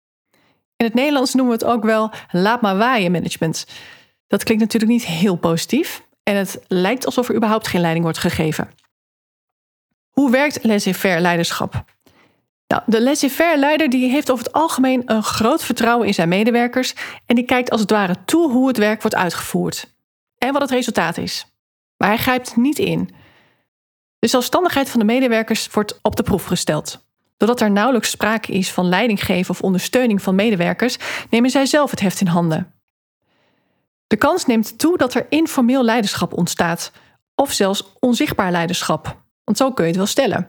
[0.76, 3.66] In het Nederlands noemen we het ook wel laat maar waaien management.
[4.26, 8.20] Dat klinkt natuurlijk niet heel positief en het lijkt alsof er überhaupt geen leiding wordt
[8.20, 8.70] gegeven.
[10.10, 11.84] Hoe werkt laissez-faire leiderschap?
[12.66, 16.94] Nou, de laissez-faire leider die heeft over het algemeen een groot vertrouwen in zijn medewerkers
[17.26, 19.94] en die kijkt als het ware toe hoe het werk wordt uitgevoerd
[20.38, 21.46] en wat het resultaat is.
[21.96, 23.10] Maar hij grijpt niet in.
[24.18, 27.06] De zelfstandigheid van de medewerkers wordt op de proef gesteld.
[27.36, 30.96] Doordat er nauwelijks sprake is van leiding geven of ondersteuning van medewerkers,
[31.30, 32.73] nemen zij zelf het heft in handen.
[34.06, 36.92] De kans neemt toe dat er informeel leiderschap ontstaat,
[37.34, 39.22] of zelfs onzichtbaar leiderschap.
[39.44, 40.48] Want zo kun je het wel stellen.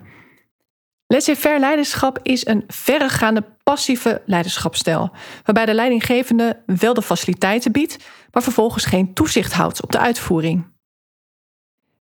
[1.07, 5.11] Laissez-faire leiderschap is een verregaande passieve leiderschapsstijl,
[5.43, 7.97] waarbij de leidinggevende wel de faciliteiten biedt,
[8.31, 10.73] maar vervolgens geen toezicht houdt op de uitvoering.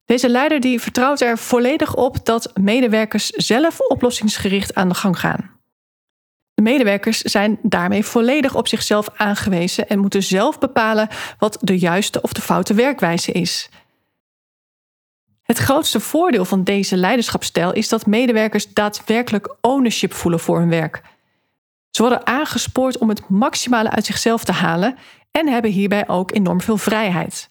[0.05, 5.52] Deze leider die vertrouwt er volledig op dat medewerkers zelf oplossingsgericht aan de gang gaan.
[6.53, 12.21] De medewerkers zijn daarmee volledig op zichzelf aangewezen en moeten zelf bepalen wat de juiste
[12.21, 13.69] of de foute werkwijze is.
[15.41, 21.01] Het grootste voordeel van deze leiderschapsstijl is dat medewerkers daadwerkelijk ownership voelen voor hun werk.
[21.89, 24.97] Ze worden aangespoord om het maximale uit zichzelf te halen
[25.31, 27.49] en hebben hierbij ook enorm veel vrijheid.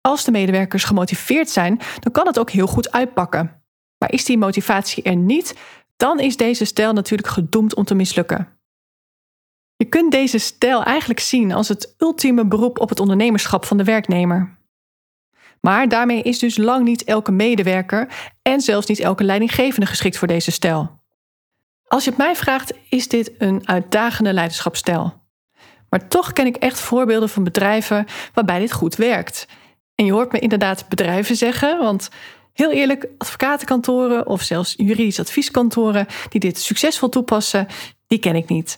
[0.00, 3.62] Als de medewerkers gemotiveerd zijn, dan kan het ook heel goed uitpakken.
[3.98, 5.54] Maar is die motivatie er niet,
[5.98, 8.48] dan is deze stijl natuurlijk gedoemd om te mislukken.
[9.76, 13.84] Je kunt deze stijl eigenlijk zien als het ultieme beroep op het ondernemerschap van de
[13.84, 14.58] werknemer.
[15.60, 18.08] Maar daarmee is dus lang niet elke medewerker
[18.42, 21.00] en zelfs niet elke leidinggevende geschikt voor deze stijl.
[21.86, 25.22] Als je het mij vraagt, is dit een uitdagende leiderschapsstijl.
[25.90, 29.46] Maar toch ken ik echt voorbeelden van bedrijven waarbij dit goed werkt.
[29.94, 32.08] En je hoort me inderdaad bedrijven zeggen, want
[32.58, 37.66] heel eerlijk, advocatenkantoren of zelfs juridisch advieskantoren die dit succesvol toepassen,
[38.06, 38.76] die ken ik niet.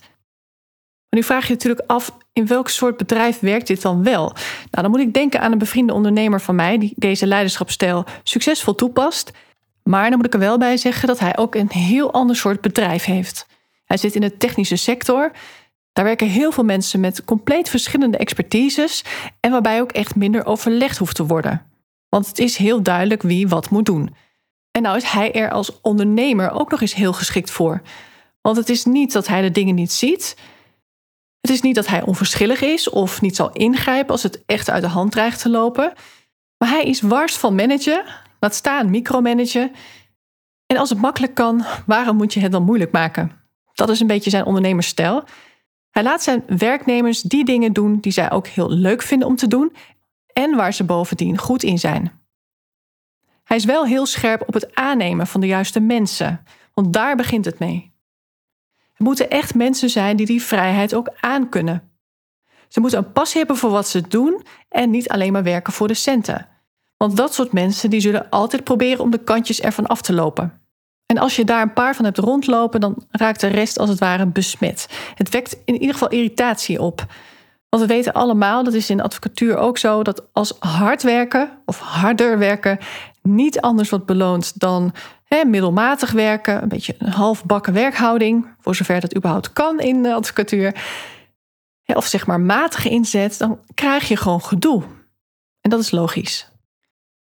[1.10, 4.24] Maar nu vraag je natuurlijk af, in welk soort bedrijf werkt dit dan wel?
[4.70, 8.74] Nou, dan moet ik denken aan een bevriende ondernemer van mij die deze leiderschapsstijl succesvol
[8.74, 9.30] toepast.
[9.82, 12.60] Maar dan moet ik er wel bij zeggen dat hij ook een heel ander soort
[12.60, 13.46] bedrijf heeft.
[13.84, 15.30] Hij zit in de technische sector.
[15.92, 19.04] Daar werken heel veel mensen met compleet verschillende expertises
[19.40, 21.69] en waarbij ook echt minder overlegd hoeft te worden.
[22.10, 24.14] Want het is heel duidelijk wie wat moet doen.
[24.70, 27.82] En nou is hij er als ondernemer ook nog eens heel geschikt voor.
[28.40, 30.36] Want het is niet dat hij de dingen niet ziet.
[31.40, 34.82] Het is niet dat hij onverschillig is of niet zal ingrijpen als het echt uit
[34.82, 35.92] de hand dreigt te lopen.
[36.58, 38.04] Maar hij is wars van managen,
[38.40, 39.72] laat staan micromanagen.
[40.66, 43.30] En als het makkelijk kan, waarom moet je het dan moeilijk maken?
[43.74, 45.24] Dat is een beetje zijn ondernemersstijl.
[45.90, 49.48] Hij laat zijn werknemers die dingen doen die zij ook heel leuk vinden om te
[49.48, 49.72] doen
[50.40, 52.12] en waar ze bovendien goed in zijn.
[53.44, 57.44] Hij is wel heel scherp op het aannemen van de juiste mensen, want daar begint
[57.44, 57.92] het mee.
[58.92, 61.90] Het moeten echt mensen zijn die die vrijheid ook aankunnen.
[62.68, 65.88] Ze moeten een passie hebben voor wat ze doen en niet alleen maar werken voor
[65.88, 66.48] de centen.
[66.96, 70.60] Want dat soort mensen die zullen altijd proberen om de kantjes ervan af te lopen.
[71.06, 73.98] En als je daar een paar van hebt rondlopen, dan raakt de rest als het
[73.98, 74.88] ware besmet.
[75.14, 77.06] Het wekt in ieder geval irritatie op.
[77.70, 81.50] Want we weten allemaal, dat is in de advocatuur ook zo, dat als hard werken
[81.64, 82.78] of harder werken
[83.22, 84.94] niet anders wordt beloond dan
[85.24, 90.14] hè, middelmatig werken, een beetje een halfbakken werkhouding, voor zover dat überhaupt kan in de
[90.14, 90.74] advocatuur,
[91.84, 94.82] of zeg maar matige inzet, dan krijg je gewoon gedoe.
[95.60, 96.48] En dat is logisch.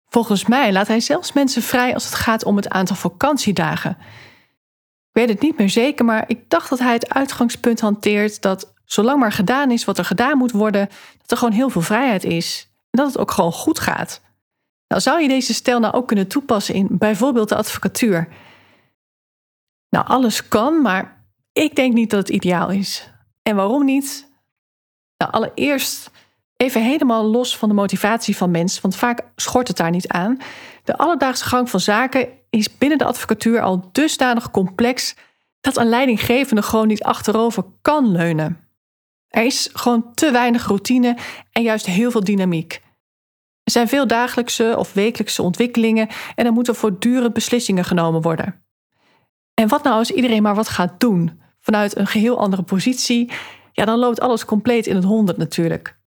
[0.09, 3.97] Volgens mij laat hij zelfs mensen vrij als het gaat om het aantal vakantiedagen.
[5.09, 8.73] Ik weet het niet meer zeker, maar ik dacht dat hij het uitgangspunt hanteert dat
[8.85, 12.23] zolang maar gedaan is wat er gedaan moet worden, dat er gewoon heel veel vrijheid
[12.23, 12.69] is.
[12.89, 14.21] En dat het ook gewoon goed gaat.
[14.87, 18.27] Nou, zou je deze stijl nou ook kunnen toepassen in bijvoorbeeld de advocatuur?
[19.89, 23.11] Nou, alles kan, maar ik denk niet dat het ideaal is.
[23.43, 24.31] En waarom niet?
[25.17, 26.11] Nou, allereerst
[26.57, 30.37] even helemaal los van de motivatie van mensen, want vaak schort het daar niet aan.
[30.83, 35.15] De alledaagse gang van zaken is binnen de advocatuur al dusdanig complex
[35.61, 38.64] dat een leidinggevende gewoon niet achterover kan leunen.
[39.35, 41.17] Er is gewoon te weinig routine
[41.51, 42.81] en juist heel veel dynamiek.
[43.63, 48.65] Er zijn veel dagelijkse of wekelijkse ontwikkelingen en er moeten voortdurend beslissingen genomen worden.
[49.53, 53.31] En wat nou als iedereen maar wat gaat doen vanuit een geheel andere positie?
[53.71, 55.99] Ja, dan loopt alles compleet in het honderd natuurlijk.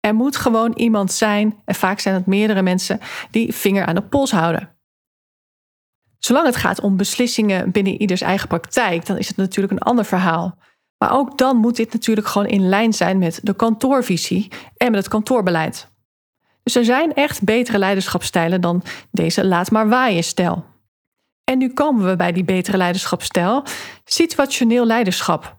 [0.00, 4.02] Er moet gewoon iemand zijn, en vaak zijn het meerdere mensen, die vinger aan de
[4.02, 4.76] pols houden.
[6.18, 10.04] Zolang het gaat om beslissingen binnen ieders eigen praktijk, dan is het natuurlijk een ander
[10.04, 10.58] verhaal.
[11.02, 15.00] Maar ook dan moet dit natuurlijk gewoon in lijn zijn met de kantoorvisie en met
[15.00, 15.88] het kantoorbeleid.
[16.62, 20.64] Dus er zijn echt betere leiderschapstijlen dan deze laat maar waaien stijl.
[21.44, 23.64] En nu komen we bij die betere leiderschapstijl,
[24.04, 25.56] situationeel leiderschap.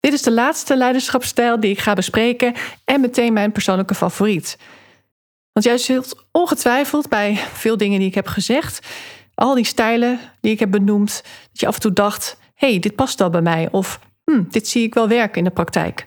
[0.00, 2.54] Dit is de laatste leiderschapstijl die ik ga bespreken
[2.84, 4.58] en meteen mijn persoonlijke favoriet.
[5.52, 8.86] Want jij zult ongetwijfeld bij veel dingen die ik heb gezegd,
[9.34, 12.78] al die stijlen die ik heb benoemd, dat je af en toe dacht: hé, hey,
[12.78, 16.06] dit past wel bij mij of hm, dit zie ik wel werken in de praktijk.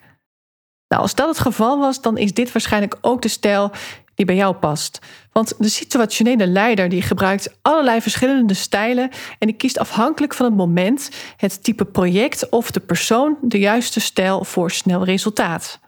[0.88, 3.72] Nou, als dat het geval was, dan is dit waarschijnlijk ook de stijl
[4.16, 5.00] die bij jou past.
[5.32, 9.10] Want de situationele leider die gebruikt allerlei verschillende stijlen
[9.40, 14.00] en die kiest afhankelijk van het moment, het type project of de persoon de juiste
[14.00, 15.80] stijl voor snel resultaat.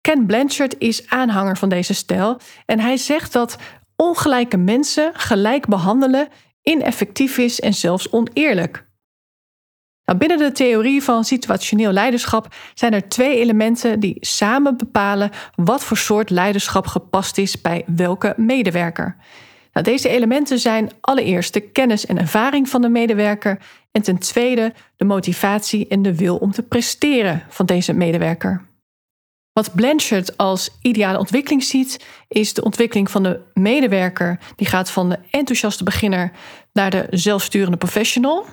[0.00, 3.56] Ken Blanchard is aanhanger van deze stijl en hij zegt dat
[3.96, 6.28] ongelijke mensen gelijk behandelen
[6.62, 8.86] ineffectief is en zelfs oneerlijk.
[10.04, 15.84] Nou, binnen de theorie van situationeel leiderschap zijn er twee elementen die samen bepalen wat
[15.84, 19.16] voor soort leiderschap gepast is bij welke medewerker.
[19.72, 23.58] Nou, deze elementen zijn allereerst de kennis en ervaring van de medewerker
[23.92, 28.64] en ten tweede de motivatie en de wil om te presteren van deze medewerker.
[29.52, 34.38] Wat Blanchard als ideale ontwikkeling ziet, is de ontwikkeling van de medewerker.
[34.56, 36.32] Die gaat van de enthousiaste beginner
[36.72, 38.46] naar de zelfsturende professional.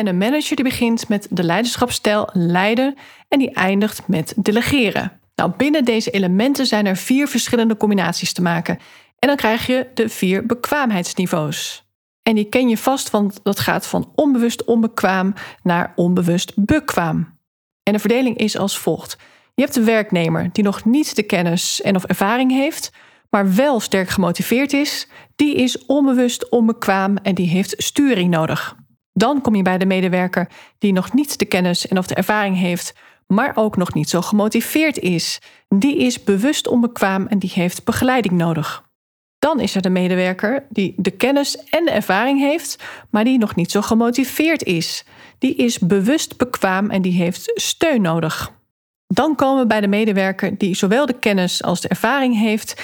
[0.00, 2.94] En een manager die begint met de leiderschapsstijl leiden
[3.28, 5.20] en die eindigt met delegeren.
[5.34, 8.78] Nou, binnen deze elementen zijn er vier verschillende combinaties te maken.
[9.18, 11.84] En dan krijg je de vier bekwaamheidsniveaus.
[12.22, 17.38] En die ken je vast, want dat gaat van onbewust onbekwaam naar onbewust bekwaam.
[17.82, 19.16] En de verdeling is als volgt.
[19.54, 22.92] Je hebt een werknemer die nog niet de kennis en of ervaring heeft,
[23.30, 25.08] maar wel sterk gemotiveerd is.
[25.36, 28.78] Die is onbewust onbekwaam en die heeft sturing nodig.
[29.12, 30.48] Dan kom je bij de medewerker
[30.78, 32.94] die nog niet de kennis en of de ervaring heeft,
[33.26, 35.38] maar ook nog niet zo gemotiveerd is.
[35.68, 38.88] Die is bewust onbekwaam en die heeft begeleiding nodig.
[39.38, 43.54] Dan is er de medewerker die de kennis en de ervaring heeft, maar die nog
[43.54, 45.04] niet zo gemotiveerd is.
[45.38, 48.52] Die is bewust bekwaam en die heeft steun nodig.
[49.06, 52.82] Dan komen we bij de medewerker die zowel de kennis als de ervaring heeft,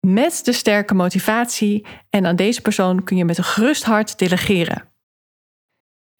[0.00, 1.86] met de sterke motivatie.
[2.10, 4.89] En aan deze persoon kun je met een gerust hart delegeren.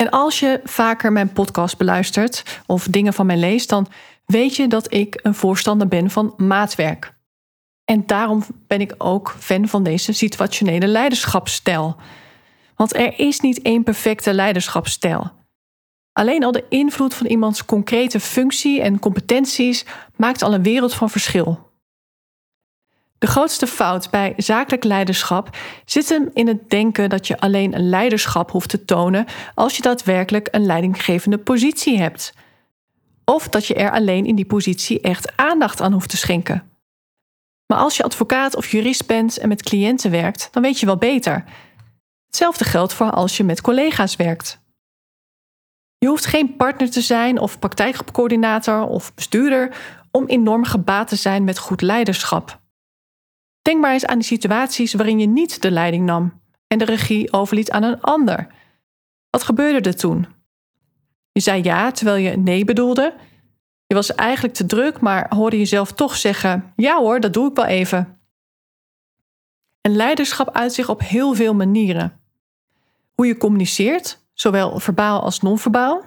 [0.01, 3.87] En als je vaker mijn podcast beluistert of dingen van mij leest, dan
[4.25, 7.15] weet je dat ik een voorstander ben van maatwerk.
[7.85, 11.97] En daarom ben ik ook fan van deze situationele leiderschapsstijl.
[12.77, 15.31] Want er is niet één perfecte leiderschapsstijl.
[16.13, 19.85] Alleen al de invloed van iemands concrete functie en competenties
[20.17, 21.70] maakt al een wereld van verschil.
[23.21, 28.51] De grootste fout bij zakelijk leiderschap zit hem in het denken dat je alleen leiderschap
[28.51, 32.35] hoeft te tonen als je daadwerkelijk een leidinggevende positie hebt.
[33.25, 36.71] Of dat je er alleen in die positie echt aandacht aan hoeft te schenken.
[37.67, 40.97] Maar als je advocaat of jurist bent en met cliënten werkt, dan weet je wel
[40.97, 41.45] beter.
[42.27, 44.61] Hetzelfde geldt voor als je met collega's werkt.
[45.99, 49.77] Je hoeft geen partner te zijn of praktijkgroepcoördinator of bestuurder
[50.11, 52.60] om enorm gebaat te zijn met goed leiderschap.
[53.63, 57.33] Denk maar eens aan die situaties waarin je niet de leiding nam en de regie
[57.33, 58.47] overliet aan een ander.
[59.31, 60.27] Wat gebeurde er toen?
[61.33, 63.15] Je zei ja terwijl je nee bedoelde.
[63.87, 67.57] Je was eigenlijk te druk, maar hoorde jezelf toch zeggen: Ja hoor, dat doe ik
[67.57, 68.21] wel even.
[69.81, 72.21] En leiderschap uit zich op heel veel manieren.
[73.15, 76.05] Hoe je communiceert, zowel verbaal als non-verbaal.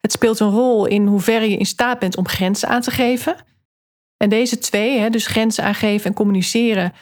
[0.00, 3.36] Het speelt een rol in hoeverre je in staat bent om grenzen aan te geven.
[4.22, 6.92] En deze twee, dus grenzen aangeven en communiceren,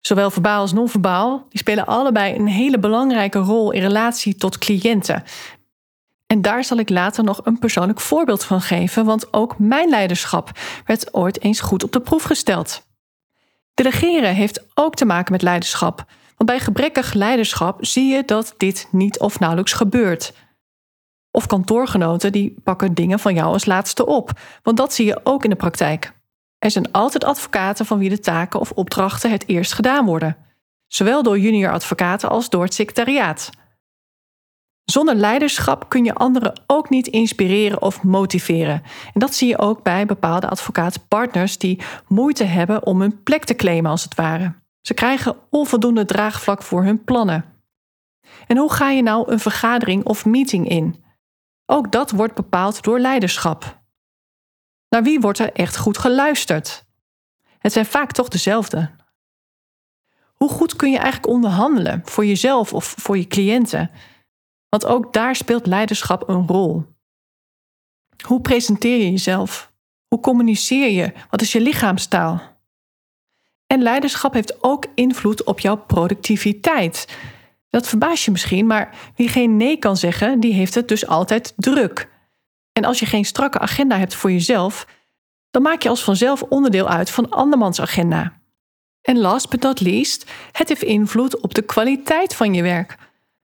[0.00, 5.22] zowel verbaal als non-verbaal, die spelen allebei een hele belangrijke rol in relatie tot cliënten.
[6.26, 10.50] En daar zal ik later nog een persoonlijk voorbeeld van geven, want ook mijn leiderschap
[10.84, 12.86] werd ooit eens goed op de proef gesteld.
[13.74, 16.04] Delegeren heeft ook te maken met leiderschap,
[16.36, 20.32] want bij gebrekkig leiderschap zie je dat dit niet of nauwelijks gebeurt.
[21.30, 24.30] Of kantoorgenoten die pakken dingen van jou als laatste op,
[24.62, 26.14] want dat zie je ook in de praktijk.
[26.58, 30.36] Er zijn altijd advocaten van wie de taken of opdrachten het eerst gedaan worden,
[30.86, 33.50] zowel door junior advocaten als door het secretariaat.
[34.84, 38.82] Zonder leiderschap kun je anderen ook niet inspireren of motiveren.
[39.12, 43.54] En dat zie je ook bij bepaalde advocaatpartners die moeite hebben om hun plek te
[43.54, 44.54] claimen, als het ware.
[44.80, 47.44] Ze krijgen onvoldoende draagvlak voor hun plannen.
[48.46, 51.04] En hoe ga je nou een vergadering of meeting in?
[51.66, 53.84] Ook dat wordt bepaald door leiderschap.
[54.88, 56.84] Naar wie wordt er echt goed geluisterd?
[57.58, 58.90] Het zijn vaak toch dezelfde.
[60.34, 63.90] Hoe goed kun je eigenlijk onderhandelen voor jezelf of voor je cliënten?
[64.68, 66.84] Want ook daar speelt leiderschap een rol.
[68.26, 69.72] Hoe presenteer je jezelf?
[70.08, 71.12] Hoe communiceer je?
[71.30, 72.40] Wat is je lichaamstaal?
[73.66, 77.16] En leiderschap heeft ook invloed op jouw productiviteit.
[77.68, 81.52] Dat verbaast je misschien, maar wie geen nee kan zeggen, die heeft het dus altijd
[81.56, 82.08] druk.
[82.76, 84.86] En als je geen strakke agenda hebt voor jezelf,
[85.50, 88.40] dan maak je als vanzelf onderdeel uit van andermans agenda.
[89.02, 92.96] En last but not least, het heeft invloed op de kwaliteit van je werk.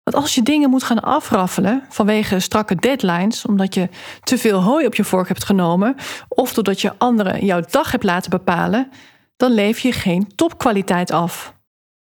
[0.02, 3.88] Want als je dingen moet gaan afraffelen vanwege strakke deadlines, omdat je
[4.22, 5.96] te veel hooi op je vork hebt genomen,
[6.28, 8.90] of doordat je anderen jouw dag hebt laten bepalen,
[9.36, 11.54] dan leef je geen topkwaliteit af.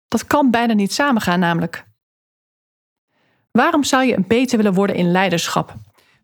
[0.07, 1.85] Dat kan bijna niet samengaan, namelijk.
[3.51, 5.75] Waarom zou je beter willen worden in leiderschap?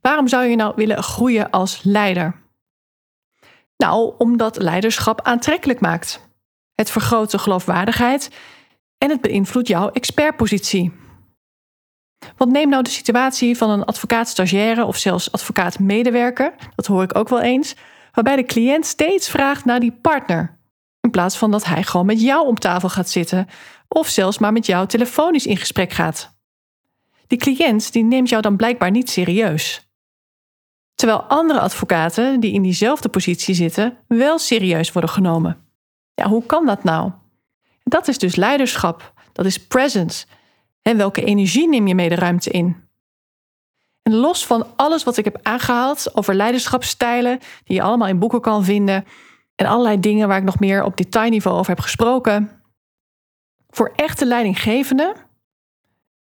[0.04, 2.42] Waarom zou je nou willen groeien als leider?
[3.78, 6.30] Nou, omdat leiderschap aantrekkelijk maakt.
[6.76, 8.30] Het vergroot de geloofwaardigheid
[8.98, 10.94] en het beïnvloedt jouw expertpositie.
[12.38, 17.30] Want neem nou de situatie van een advocaat-stagiaire of zelfs advocaat-medewerker, dat hoor ik ook
[17.30, 17.76] wel eens,
[18.12, 20.60] waarbij de cliënt steeds vraagt naar die partner.
[21.00, 23.48] In plaats van dat hij gewoon met jou om tafel gaat zitten
[23.88, 26.36] of zelfs maar met jou telefonisch in gesprek gaat.
[27.28, 29.83] Die cliënt die neemt jou dan blijkbaar niet serieus.
[30.96, 35.58] Terwijl andere advocaten die in diezelfde positie zitten wel serieus worden genomen.
[36.14, 37.12] Ja, hoe kan dat nou?
[37.84, 40.26] Dat is dus leiderschap, dat is presence.
[40.82, 42.84] En welke energie neem je mee de ruimte in?
[44.02, 48.42] En los van alles wat ik heb aangehaald over leiderschapsstijlen, die je allemaal in boeken
[48.42, 49.06] kan vinden,
[49.56, 52.62] en allerlei dingen waar ik nog meer op detailniveau over heb gesproken.
[53.70, 55.16] Voor echte leidinggevenden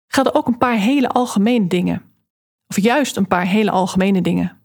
[0.06, 2.02] gelden ook een paar hele algemene dingen.
[2.66, 4.57] Of juist een paar hele algemene dingen.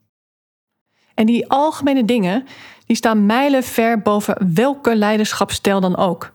[1.13, 2.45] En die algemene dingen
[2.85, 6.33] die staan mijlen ver boven welke leiderschapsstijl dan ook.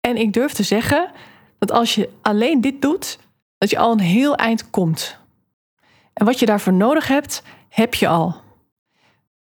[0.00, 1.10] En ik durf te zeggen
[1.58, 3.18] dat als je alleen dit doet,
[3.58, 5.18] dat je al een heel eind komt.
[6.12, 8.34] En wat je daarvoor nodig hebt, heb je al.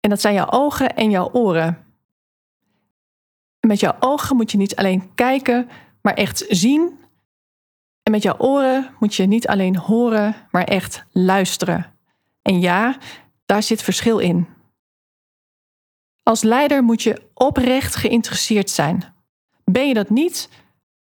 [0.00, 1.66] En dat zijn jouw ogen en jouw oren.
[3.60, 5.68] En met jouw ogen moet je niet alleen kijken,
[6.02, 6.98] maar echt zien.
[8.02, 11.92] En met jouw oren moet je niet alleen horen, maar echt luisteren.
[12.42, 12.96] En ja,
[13.52, 14.48] daar zit verschil in.
[16.22, 19.14] Als leider moet je oprecht geïnteresseerd zijn.
[19.64, 20.48] Ben je dat niet,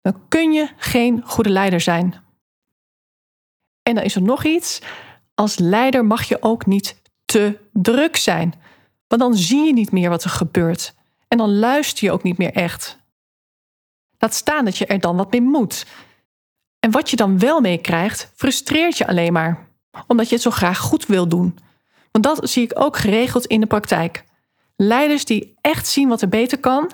[0.00, 2.14] dan kun je geen goede leider zijn.
[3.82, 4.80] En dan is er nog iets.
[5.34, 8.54] Als leider mag je ook niet te druk zijn.
[9.06, 10.94] Want dan zie je niet meer wat er gebeurt.
[11.28, 12.98] En dan luister je ook niet meer echt.
[14.18, 15.86] Laat staan dat je er dan wat mee moet.
[16.80, 19.68] En wat je dan wel meekrijgt, frustreert je alleen maar.
[20.06, 21.58] Omdat je het zo graag goed wil doen.
[22.10, 24.24] Want dat zie ik ook geregeld in de praktijk.
[24.76, 26.90] Leiders die echt zien wat er beter kan,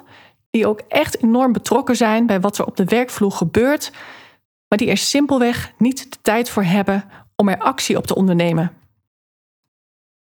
[0.51, 3.93] die ook echt enorm betrokken zijn bij wat er op de werkvloer gebeurt,
[4.69, 7.05] maar die er simpelweg niet de tijd voor hebben
[7.37, 8.73] om er actie op te ondernemen.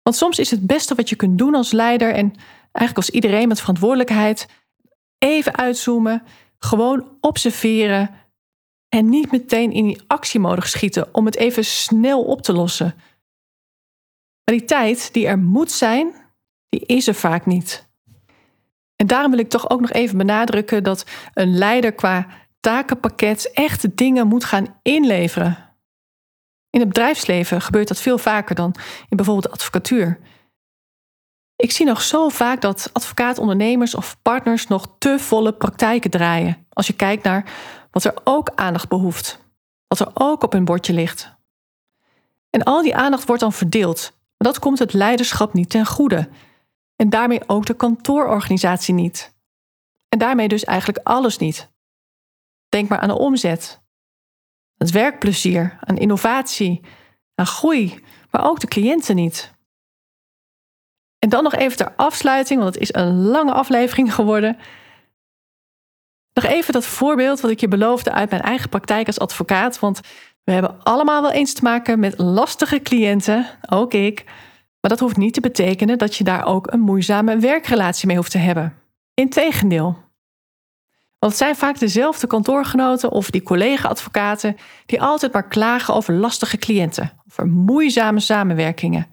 [0.03, 2.33] Want soms is het beste wat je kunt doen als leider en
[2.71, 4.47] eigenlijk als iedereen met verantwoordelijkheid
[5.17, 6.23] even uitzoomen,
[6.59, 8.09] gewoon observeren
[8.89, 12.95] en niet meteen in die actiemodus schieten om het even snel op te lossen.
[14.47, 16.15] Maar die tijd die er moet zijn,
[16.69, 17.89] die is er vaak niet.
[18.95, 22.27] En daarom wil ik toch ook nog even benadrukken dat een leider qua
[22.59, 25.75] takenpakket echt dingen moet gaan inleveren.
[26.69, 28.75] In het bedrijfsleven gebeurt dat veel vaker dan
[29.09, 30.19] in bijvoorbeeld de advocatuur.
[31.55, 36.67] Ik zie nog zo vaak dat advocaatondernemers of partners nog te volle praktijken draaien.
[36.69, 37.51] Als je kijkt naar
[37.91, 39.39] wat er ook aandacht behoeft,
[39.87, 41.35] wat er ook op hun bordje ligt.
[42.49, 46.29] En al die aandacht wordt dan verdeeld, dat komt het leiderschap niet ten goede.
[46.95, 49.35] En daarmee ook de kantoororganisatie niet.
[50.09, 51.71] En daarmee dus eigenlijk alles niet.
[52.69, 53.81] Denk maar aan de omzet,
[54.77, 56.81] het werkplezier, aan innovatie,
[57.35, 59.55] aan groei, maar ook de cliënten niet.
[61.19, 64.57] En dan nog even ter afsluiting, want het is een lange aflevering geworden.
[66.33, 69.79] Nog even dat voorbeeld wat ik je beloofde uit mijn eigen praktijk als advocaat.
[69.79, 70.01] Want
[70.47, 74.23] we hebben allemaal wel eens te maken met lastige cliënten, ook ik.
[74.81, 78.31] Maar dat hoeft niet te betekenen dat je daar ook een moeizame werkrelatie mee hoeft
[78.31, 78.73] te hebben.
[79.13, 79.83] Integendeel.
[81.19, 86.57] Want het zijn vaak dezelfde kantoorgenoten of die collega-advocaten die altijd maar klagen over lastige
[86.57, 89.07] cliënten, over moeizame samenwerkingen.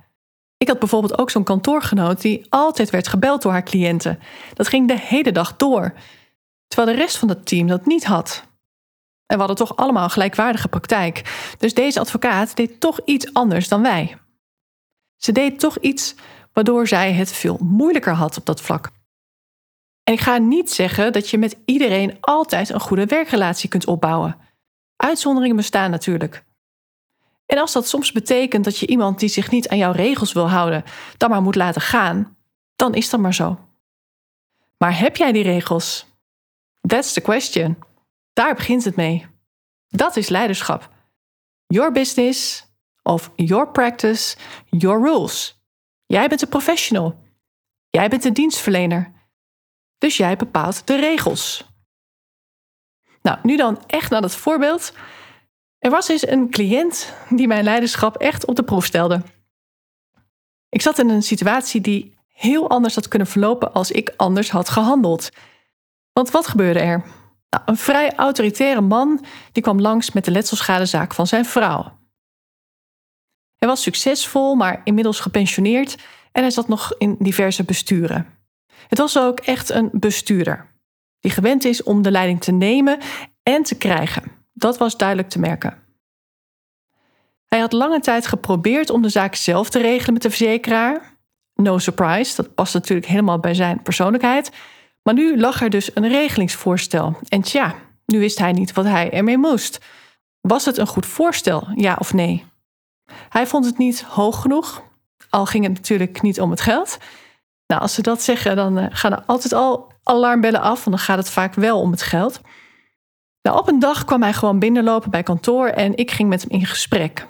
[0.57, 4.19] Ik had bijvoorbeeld ook zo'n kantoorgenoot die altijd werd gebeld door haar cliënten.
[4.53, 5.95] Dat ging de hele dag door,
[6.67, 8.45] terwijl de rest van het team dat niet had.
[9.27, 11.55] En we hadden toch allemaal gelijkwaardige praktijk.
[11.59, 14.17] Dus deze advocaat deed toch iets anders dan wij.
[15.17, 16.15] Ze deed toch iets
[16.53, 18.91] waardoor zij het veel moeilijker had op dat vlak.
[20.03, 24.37] En ik ga niet zeggen dat je met iedereen altijd een goede werkrelatie kunt opbouwen.
[24.97, 26.45] Uitzonderingen bestaan natuurlijk.
[27.47, 30.49] En als dat soms betekent dat je iemand die zich niet aan jouw regels wil
[30.49, 30.85] houden,
[31.17, 32.37] dan maar moet laten gaan,
[32.77, 33.59] dan is dat maar zo.
[34.79, 36.07] Maar heb jij die regels?
[36.81, 37.77] That's the question.
[38.35, 39.27] Daar begint het mee.
[39.89, 40.91] Dat is leiderschap.
[41.67, 42.67] Your business
[43.03, 44.37] of your practice,
[44.71, 45.63] your rules.
[46.07, 47.23] Jij bent de professional.
[47.91, 49.13] Jij bent de dienstverlener.
[49.99, 51.73] Dus jij bepaalt de regels.
[53.23, 54.93] Nou, nu dan echt naar dat voorbeeld.
[55.79, 59.23] Er was eens een cliënt die mijn leiderschap echt op de proef stelde.
[60.69, 64.69] Ik zat in een situatie die heel anders had kunnen verlopen als ik anders had
[64.69, 65.31] gehandeld.
[66.13, 67.05] Want wat gebeurde er?
[67.55, 71.99] Nou, een vrij autoritaire man die kwam langs met de letselschadezaak van zijn vrouw.
[73.57, 75.99] Hij was succesvol, maar inmiddels gepensioneerd
[76.33, 78.27] en hij zat nog in diverse besturen.
[78.89, 80.73] Het was ook echt een bestuurder
[81.21, 82.99] die gewend is om de leiding te nemen
[83.43, 84.23] en te krijgen.
[84.53, 85.83] Dat was duidelijk te merken.
[87.47, 91.17] Hij had lange tijd geprobeerd om de zaak zelf te regelen met de verzekeraar.
[91.55, 94.51] No surprise, dat past natuurlijk helemaal bij zijn persoonlijkheid.
[95.05, 97.17] Maar nu lag er dus een regelingsvoorstel.
[97.29, 97.75] En tja,
[98.07, 99.79] nu wist hij niet wat hij ermee moest.
[100.41, 102.45] Was het een goed voorstel, ja of nee?
[103.29, 104.83] Hij vond het niet hoog genoeg,
[105.31, 106.99] al ging het natuurlijk niet om het geld.
[107.67, 111.07] Nou, als ze dat zeggen, dan eh, gaan er altijd al alarmbellen af, want dan
[111.07, 112.41] gaat het vaak wel om het geld.
[113.43, 116.51] Nou, op een dag kwam hij gewoon binnenlopen bij kantoor en ik ging met hem
[116.51, 117.27] in gesprek.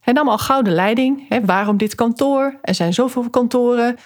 [0.00, 1.28] Hij nam al gauw de leiding.
[1.28, 2.58] Hè, waarom dit kantoor?
[2.62, 3.98] Er zijn zoveel kantoren.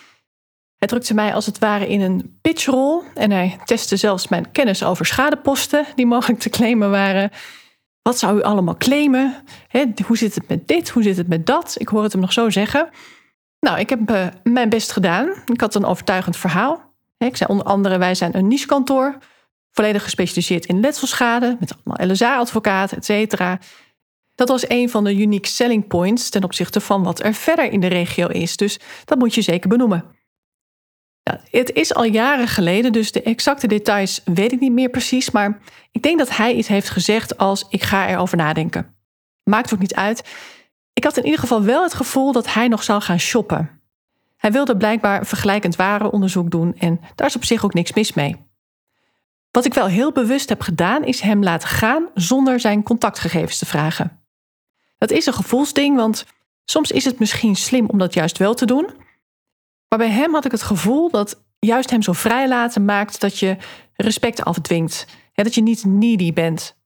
[0.76, 4.84] Hij drukte mij als het ware in een pitchrol en hij testte zelfs mijn kennis
[4.84, 7.30] over schadeposten die mogelijk te claimen waren.
[8.02, 9.34] Wat zou u allemaal claimen?
[10.06, 10.88] hoe zit het met dit?
[10.88, 11.74] Hoe zit het met dat?
[11.78, 12.88] Ik hoor het hem nog zo zeggen.
[13.60, 15.28] Nou, ik heb uh, mijn best gedaan.
[15.46, 16.94] Ik had een overtuigend verhaal.
[17.18, 19.18] Ik zei onder andere, wij zijn een nichekantoor.
[19.70, 21.56] Volledig gespecialiseerd in letselschade.
[21.60, 23.58] Met allemaal LSA-advocaten, et cetera.
[24.34, 27.80] Dat was een van de unique selling points ten opzichte van wat er verder in
[27.80, 28.56] de regio is.
[28.56, 30.15] Dus dat moet je zeker benoemen.
[31.50, 35.30] Het is al jaren geleden, dus de exacte details weet ik niet meer precies.
[35.30, 35.58] Maar
[35.92, 38.94] ik denk dat hij iets heeft gezegd als: Ik ga erover nadenken.
[39.42, 40.24] Maakt ook niet uit.
[40.92, 43.80] Ik had in ieder geval wel het gevoel dat hij nog zou gaan shoppen.
[44.36, 48.36] Hij wilde blijkbaar vergelijkend warenonderzoek doen en daar is op zich ook niks mis mee.
[49.50, 53.66] Wat ik wel heel bewust heb gedaan, is hem laten gaan zonder zijn contactgegevens te
[53.66, 54.20] vragen.
[54.98, 56.26] Dat is een gevoelsding, want
[56.64, 58.90] soms is het misschien slim om dat juist wel te doen.
[59.89, 63.57] Maar bij hem had ik het gevoel dat juist hem zo vrijlaten maakt dat je
[63.93, 65.07] respect afdwingt.
[65.34, 66.76] dat je niet needy bent.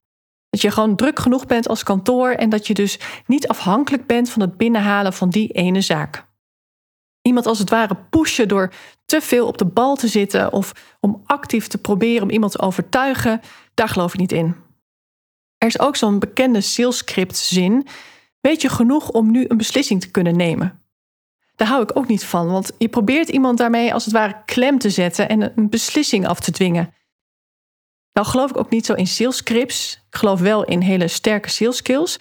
[0.49, 4.31] Dat je gewoon druk genoeg bent als kantoor en dat je dus niet afhankelijk bent
[4.31, 6.29] van het binnenhalen van die ene zaak.
[7.23, 8.73] Iemand als het ware pushen door
[9.05, 12.61] te veel op de bal te zitten of om actief te proberen om iemand te
[12.61, 13.41] overtuigen,
[13.75, 14.57] daar geloof ik niet in.
[15.59, 17.87] Er is ook zo'n bekende salescript zin:
[18.41, 20.80] weet je genoeg om nu een beslissing te kunnen nemen?
[21.61, 24.79] Daar hou ik ook niet van, want je probeert iemand daarmee als het ware klem
[24.79, 26.95] te zetten en een beslissing af te dwingen.
[28.13, 30.05] Nou geloof ik ook niet zo in sales scripts.
[30.11, 32.19] Ik geloof wel in hele sterke sales skills.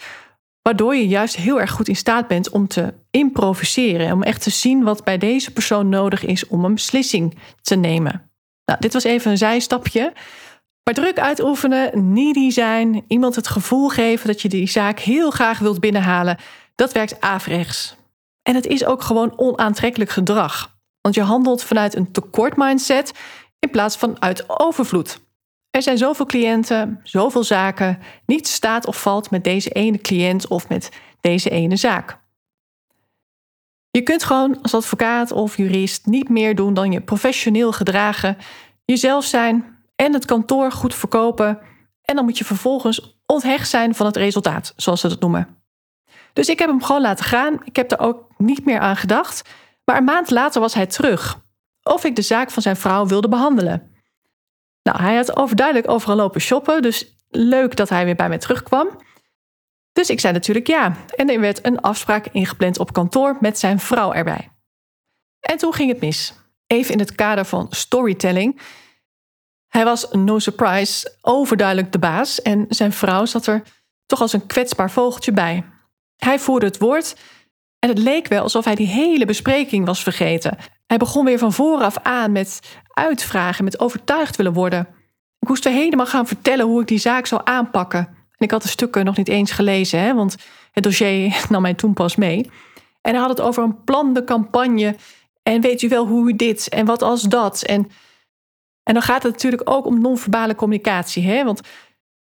[0.61, 4.11] Waardoor je juist heel erg goed in staat bent om te improviseren.
[4.11, 8.31] Om echt te zien wat bij deze persoon nodig is om een beslissing te nemen.
[8.65, 10.13] Nou, dit was even een zijstapje.
[10.83, 15.59] Maar druk uitoefenen, needy zijn, iemand het gevoel geven dat je die zaak heel graag
[15.59, 16.37] wilt binnenhalen,
[16.75, 17.97] dat werkt averechts.
[18.43, 20.77] En het is ook gewoon onaantrekkelijk gedrag.
[21.01, 23.13] Want je handelt vanuit een tekort mindset
[23.59, 25.19] in plaats van uit overvloed.
[25.69, 27.99] Er zijn zoveel cliënten, zoveel zaken.
[28.25, 32.19] Niets staat of valt met deze ene cliënt of met deze ene zaak.
[33.91, 38.37] Je kunt gewoon als advocaat of jurist niet meer doen dan je professioneel gedragen,
[38.85, 41.59] jezelf zijn en het kantoor goed verkopen.
[42.01, 45.58] En dan moet je vervolgens onthecht zijn van het resultaat, zoals ze dat noemen.
[46.33, 47.59] Dus ik heb hem gewoon laten gaan.
[47.63, 49.49] Ik heb er ook niet meer aan gedacht.
[49.85, 51.41] Maar een maand later was hij terug.
[51.83, 53.91] Of ik de zaak van zijn vrouw wilde behandelen.
[54.83, 58.87] Nou, hij had overduidelijk overal lopen shoppen, dus leuk dat hij weer bij mij terugkwam.
[59.91, 60.95] Dus ik zei natuurlijk ja.
[61.15, 64.51] En er werd een afspraak ingepland op kantoor met zijn vrouw erbij.
[65.39, 66.33] En toen ging het mis.
[66.67, 68.61] Even in het kader van storytelling.
[69.67, 73.63] Hij was, no surprise, overduidelijk de baas en zijn vrouw zat er
[74.05, 75.65] toch als een kwetsbaar vogeltje bij.
[76.19, 77.15] Hij voerde het woord
[77.79, 80.57] en het leek wel alsof hij die hele bespreking was vergeten.
[80.87, 82.59] Hij begon weer van vooraf aan met
[82.93, 84.87] uitvragen, met overtuigd willen worden.
[85.39, 87.99] Ik moest weer helemaal gaan vertellen hoe ik die zaak zou aanpakken.
[87.99, 90.35] En ik had de stukken nog niet eens gelezen, hè, want
[90.71, 92.49] het dossier nam mij toen pas mee.
[93.01, 94.95] En hij had het over een plan de campagne.
[95.43, 97.63] En weet u wel hoe u dit en wat als dat.
[97.63, 97.91] En,
[98.83, 101.23] en dan gaat het natuurlijk ook om non-verbale communicatie.
[101.23, 101.43] Hè?
[101.43, 101.59] Want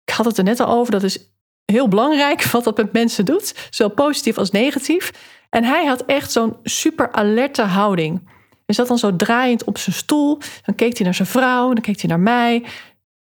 [0.05, 1.30] ik had het er net al over, dat is
[1.71, 3.68] heel belangrijk wat dat met mensen doet.
[3.71, 5.12] Zowel positief als negatief.
[5.51, 8.29] En hij had echt zo'n super alerte houding.
[8.66, 10.39] Hij zat dan zo draaiend op zijn stoel.
[10.64, 12.64] Dan keek hij naar zijn vrouw, dan keek hij naar mij.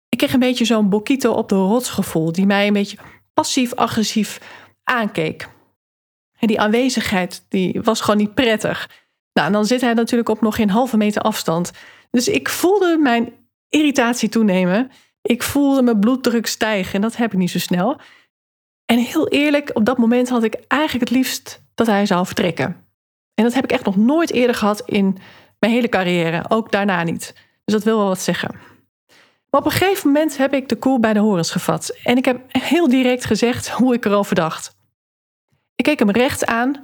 [0.09, 2.97] Ik kreeg een beetje zo'n bokito op de rots gevoel, die mij een beetje
[3.33, 4.39] passief-agressief
[4.83, 5.49] aankeek.
[6.39, 8.89] En die aanwezigheid, die was gewoon niet prettig.
[9.33, 11.71] Nou, en dan zit hij natuurlijk op nog geen halve meter afstand.
[12.11, 13.33] Dus ik voelde mijn
[13.69, 14.91] irritatie toenemen.
[15.21, 17.99] Ik voelde mijn bloeddruk stijgen en dat heb ik niet zo snel.
[18.85, 22.65] En heel eerlijk, op dat moment had ik eigenlijk het liefst dat hij zou vertrekken.
[23.33, 25.17] En dat heb ik echt nog nooit eerder gehad in
[25.59, 27.33] mijn hele carrière, ook daarna niet.
[27.63, 28.55] Dus dat wil wel wat zeggen.
[29.49, 31.97] Maar op een gegeven moment heb ik de koel bij de horens gevat.
[32.03, 34.75] En ik heb heel direct gezegd hoe ik erover dacht.
[35.75, 36.81] Ik keek hem recht aan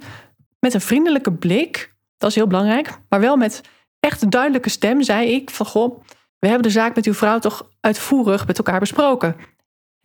[0.60, 1.94] met een vriendelijke blik.
[2.18, 2.98] Dat is heel belangrijk.
[3.08, 3.60] Maar wel met
[4.00, 5.66] echt een duidelijke stem zei ik van...
[5.66, 6.02] Goh,
[6.38, 9.36] we hebben de zaak met uw vrouw toch uitvoerig met elkaar besproken.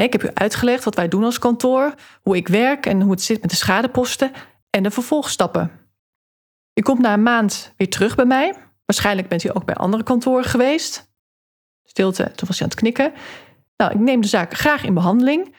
[0.06, 3.22] Ik heb u uitgelegd wat wij doen als kantoor, hoe ik werk en hoe het
[3.22, 4.32] zit met de schadeposten
[4.70, 5.72] en de vervolgstappen.
[6.74, 8.56] U komt na een maand weer terug bij mij.
[8.86, 11.12] Waarschijnlijk bent u ook bij andere kantoren geweest.
[11.84, 13.14] Stilte, toen was hij aan het knikken.
[13.78, 15.56] Nou, ik neem de zaak graag in behandeling,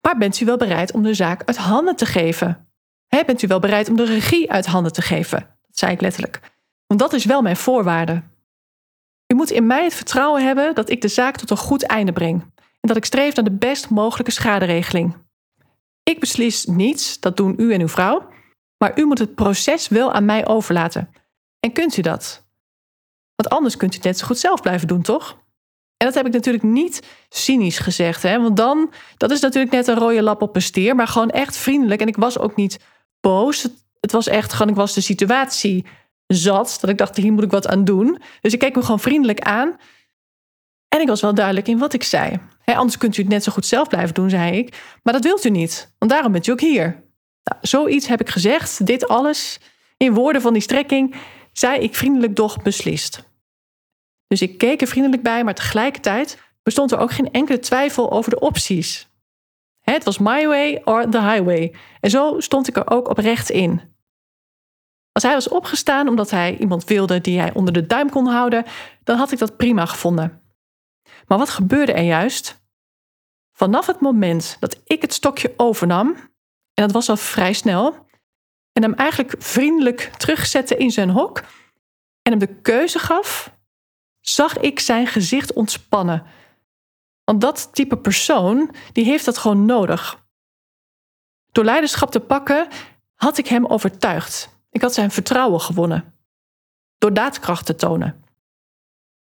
[0.00, 2.70] maar bent u wel bereid om de zaak uit handen te geven?
[3.08, 5.38] bent u wel bereid om de regie uit handen te geven?
[5.38, 6.40] Dat zei ik letterlijk.
[6.86, 8.22] Want dat is wel mijn voorwaarde.
[9.26, 12.12] U moet in mij het vertrouwen hebben dat ik de zaak tot een goed einde
[12.12, 12.54] breng
[12.86, 15.16] dat ik streef naar de best mogelijke schaderegeling.
[16.02, 18.28] Ik beslis niets, dat doen u en uw vrouw,
[18.78, 21.10] maar u moet het proces wel aan mij overlaten.
[21.60, 22.44] En kunt u dat?
[23.34, 25.44] Want anders kunt u het net zo goed zelf blijven doen, toch?
[25.96, 28.40] En dat heb ik natuurlijk niet cynisch gezegd, hè?
[28.40, 31.56] want dan, dat is natuurlijk net een rode lap op een stier, maar gewoon echt
[31.56, 32.00] vriendelijk.
[32.00, 32.80] En ik was ook niet
[33.20, 33.68] boos.
[34.00, 35.86] Het was echt gewoon, ik was de situatie
[36.26, 38.18] zat, dat ik dacht, hier moet ik wat aan doen.
[38.40, 39.76] Dus ik keek me gewoon vriendelijk aan.
[40.88, 42.40] En ik was wel duidelijk in wat ik zei.
[42.74, 44.98] Anders kunt u het net zo goed zelf blijven doen, zei ik.
[45.02, 47.04] Maar dat wilt u niet, want daarom bent u ook hier.
[47.44, 48.86] Nou, zoiets heb ik gezegd.
[48.86, 49.60] Dit alles,
[49.96, 51.14] in woorden van die strekking,
[51.52, 53.28] zei ik vriendelijk doch beslist.
[54.26, 58.30] Dus ik keek er vriendelijk bij, maar tegelijkertijd bestond er ook geen enkele twijfel over
[58.30, 59.08] de opties.
[59.80, 61.74] Het was my way or the highway.
[62.00, 63.80] En zo stond ik er ook oprecht in.
[65.12, 68.64] Als hij was opgestaan omdat hij iemand wilde die hij onder de duim kon houden,
[69.04, 70.40] dan had ik dat prima gevonden.
[71.26, 72.64] Maar wat gebeurde er juist?
[73.52, 76.14] Vanaf het moment dat ik het stokje overnam,
[76.74, 78.06] en dat was al vrij snel,
[78.72, 81.38] en hem eigenlijk vriendelijk terugzette in zijn hok
[82.22, 83.54] en hem de keuze gaf,
[84.20, 86.26] zag ik zijn gezicht ontspannen.
[87.24, 90.24] Want dat type persoon, die heeft dat gewoon nodig.
[91.52, 92.68] Door leiderschap te pakken,
[93.14, 94.48] had ik hem overtuigd.
[94.70, 96.14] Ik had zijn vertrouwen gewonnen.
[96.98, 98.24] Door daadkracht te tonen.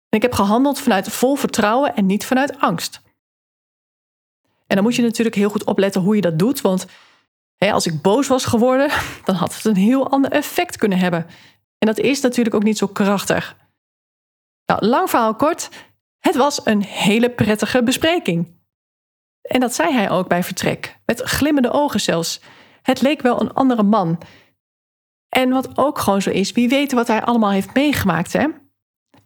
[0.08, 3.00] En ik heb gehandeld vanuit vol vertrouwen en niet vanuit angst.
[4.66, 6.60] En dan moet je natuurlijk heel goed opletten hoe je dat doet.
[6.60, 6.86] Want
[7.56, 8.90] hè, als ik boos was geworden,
[9.24, 11.26] dan had het een heel ander effect kunnen hebben.
[11.78, 13.56] En dat is natuurlijk ook niet zo krachtig.
[14.66, 15.68] Nou, lang verhaal kort.
[16.18, 18.56] Het was een hele prettige bespreking.
[19.42, 22.40] En dat zei hij ook bij vertrek, met glimmende ogen zelfs.
[22.82, 24.18] Het leek wel een andere man.
[25.28, 28.46] En wat ook gewoon zo is, wie weet wat hij allemaal heeft meegemaakt, hè?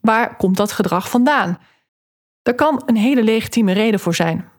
[0.03, 1.59] Waar komt dat gedrag vandaan?
[2.43, 4.51] Daar kan een hele legitieme reden voor zijn.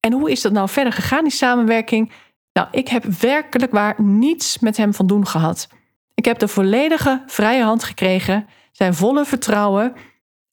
[0.00, 2.12] En hoe is dat nou verder gegaan, die samenwerking?
[2.52, 5.68] Nou, ik heb werkelijk waar niets met hem van doen gehad.
[6.14, 9.94] Ik heb de volledige vrije hand gekregen, zijn volle vertrouwen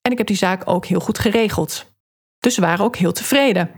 [0.01, 1.95] en ik heb die zaak ook heel goed geregeld.
[2.39, 3.72] Dus we waren ook heel tevreden.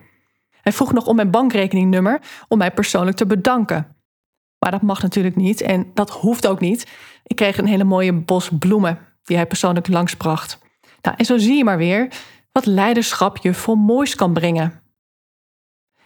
[0.62, 3.96] Hij vroeg nog om mijn bankrekeningnummer om mij persoonlijk te bedanken.
[4.60, 6.88] Maar dat mag natuurlijk niet en dat hoeft ook niet.
[7.24, 10.60] Ik kreeg een hele mooie bos bloemen die hij persoonlijk langsbracht.
[11.02, 12.08] Nou, en zo zie je maar weer
[12.52, 14.82] wat leiderschap je voor moois kan brengen.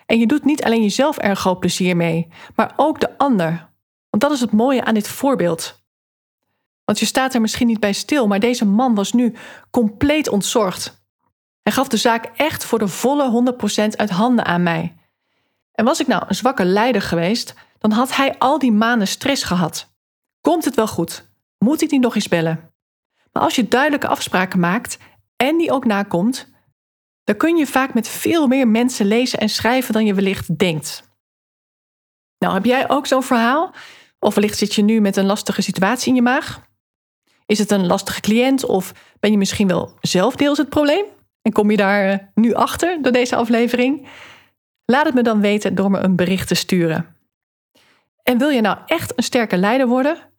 [0.06, 3.70] En je doet niet alleen jezelf er groot plezier mee, maar ook de ander.
[4.10, 5.84] Want dat is het mooie aan dit voorbeeld.
[6.84, 9.36] Want je staat er misschien niet bij stil, maar deze man was nu
[9.70, 11.06] compleet ontzorgd.
[11.62, 14.96] Hij gaf de zaak echt voor de volle 100% uit handen aan mij.
[15.72, 19.44] En was ik nou een zwakke leider geweest, dan had hij al die maanden stress
[19.44, 19.94] gehad.
[20.42, 21.30] Komt het wel goed?
[21.58, 22.71] Moet ik niet nog eens bellen?
[23.32, 24.98] Maar als je duidelijke afspraken maakt
[25.36, 26.50] en die ook nakomt,
[27.24, 31.10] dan kun je vaak met veel meer mensen lezen en schrijven dan je wellicht denkt.
[32.38, 33.74] Nou, heb jij ook zo'n verhaal?
[34.20, 36.70] Of wellicht zit je nu met een lastige situatie in je maag?
[37.46, 41.06] Is het een lastige cliënt of ben je misschien wel zelf deels het probleem?
[41.42, 44.08] En kom je daar eh, nu achter door deze aflevering?
[44.86, 47.16] Laat het me dan weten door me een bericht te sturen.
[48.24, 50.31] En wil je nou echt een sterke leider worden?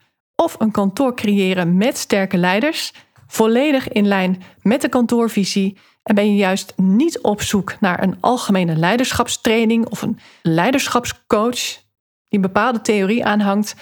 [0.43, 2.93] Of een kantoor creëren met sterke leiders?
[3.27, 5.79] Volledig in lijn met de kantoorvisie?
[6.03, 11.81] En ben je juist niet op zoek naar een algemene leiderschapstraining of een leiderschapscoach die
[12.29, 13.75] een bepaalde theorie aanhangt?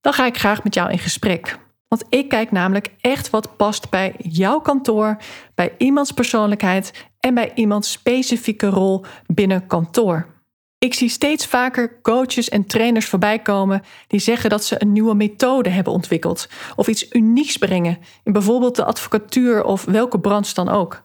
[0.00, 1.58] Dan ga ik graag met jou in gesprek.
[1.88, 5.16] Want ik kijk namelijk echt wat past bij jouw kantoor,
[5.54, 10.39] bij iemands persoonlijkheid en bij iemands specifieke rol binnen kantoor.
[10.84, 15.14] Ik zie steeds vaker coaches en trainers voorbij komen die zeggen dat ze een nieuwe
[15.14, 20.68] methode hebben ontwikkeld of iets unieks brengen in bijvoorbeeld de advocatuur of welke branche dan
[20.68, 21.02] ook.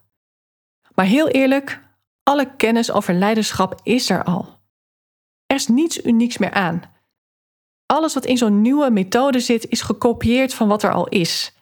[0.94, 1.82] Maar heel eerlijk,
[2.24, 4.60] alle kennis over leiderschap is er al.
[5.46, 6.82] Er is niets unieks meer aan.
[7.86, 11.54] Alles wat in zo'n nieuwe methode zit, is gekopieerd van wat er al is.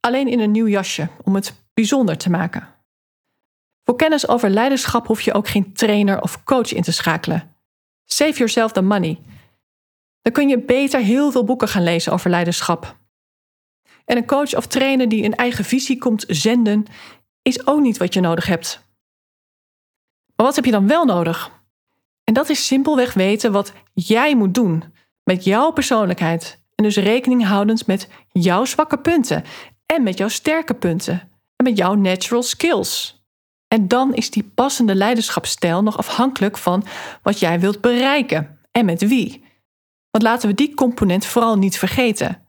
[0.00, 2.68] Alleen in een nieuw jasje, om het bijzonder te maken.
[3.84, 7.53] Voor kennis over leiderschap hoef je ook geen trainer of coach in te schakelen.
[8.04, 9.20] Save yourself the money.
[10.22, 12.96] Dan kun je beter heel veel boeken gaan lezen over leiderschap.
[14.04, 16.86] En een coach of trainer die een eigen visie komt zenden,
[17.42, 18.84] is ook niet wat je nodig hebt.
[20.36, 21.62] Maar wat heb je dan wel nodig?
[22.24, 26.62] En dat is simpelweg weten wat jij moet doen met jouw persoonlijkheid.
[26.74, 29.44] En dus rekening houdend met jouw zwakke punten
[29.86, 33.23] en met jouw sterke punten en met jouw natural skills.
[33.74, 36.84] En dan is die passende leiderschapsstijl nog afhankelijk van
[37.22, 39.44] wat jij wilt bereiken en met wie.
[40.10, 42.46] Want laten we die component vooral niet vergeten.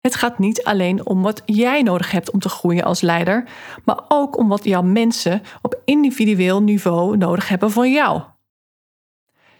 [0.00, 3.48] Het gaat niet alleen om wat jij nodig hebt om te groeien als leider,
[3.84, 8.22] maar ook om wat jouw mensen op individueel niveau nodig hebben van jou.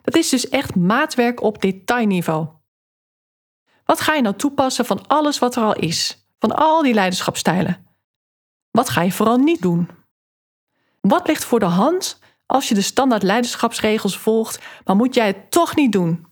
[0.02, 2.48] Dat is dus echt maatwerk op detailniveau.
[3.84, 7.86] Wat ga je nou toepassen van alles wat er al is, van al die leiderschapstijlen?
[8.70, 9.97] Wat ga je vooral niet doen?
[11.00, 15.50] Wat ligt voor de hand als je de standaard leiderschapsregels volgt, maar moet jij het
[15.50, 16.26] toch niet doen?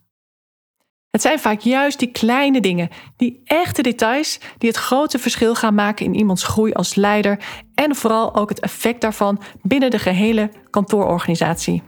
[1.10, 5.74] Het zijn vaak juist die kleine dingen, die echte details, die het grote verschil gaan
[5.74, 7.38] maken in iemands groei als leider
[7.74, 11.82] en vooral ook het effect daarvan binnen de gehele kantoororganisatie.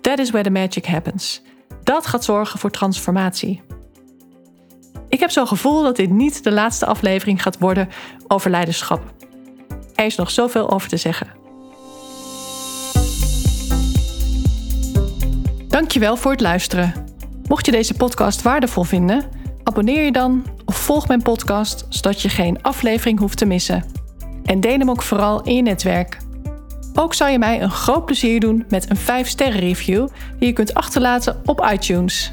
[0.00, 1.42] That is where the magic happens.
[1.82, 3.62] Dat gaat zorgen voor transformatie.
[5.08, 7.88] Ik heb zo'n gevoel dat dit niet de laatste aflevering gaat worden
[8.28, 9.14] over leiderschap.
[9.94, 11.26] Er is nog zoveel over te zeggen.
[15.68, 16.92] Dankjewel voor het luisteren.
[17.48, 19.24] Mocht je deze podcast waardevol vinden,
[19.62, 23.84] abonneer je dan of volg mijn podcast zodat je geen aflevering hoeft te missen.
[24.44, 26.18] En deel hem ook vooral in je netwerk.
[26.94, 30.74] Ook zou je mij een groot plezier doen met een 5-sterren review die je kunt
[30.74, 32.32] achterlaten op iTunes.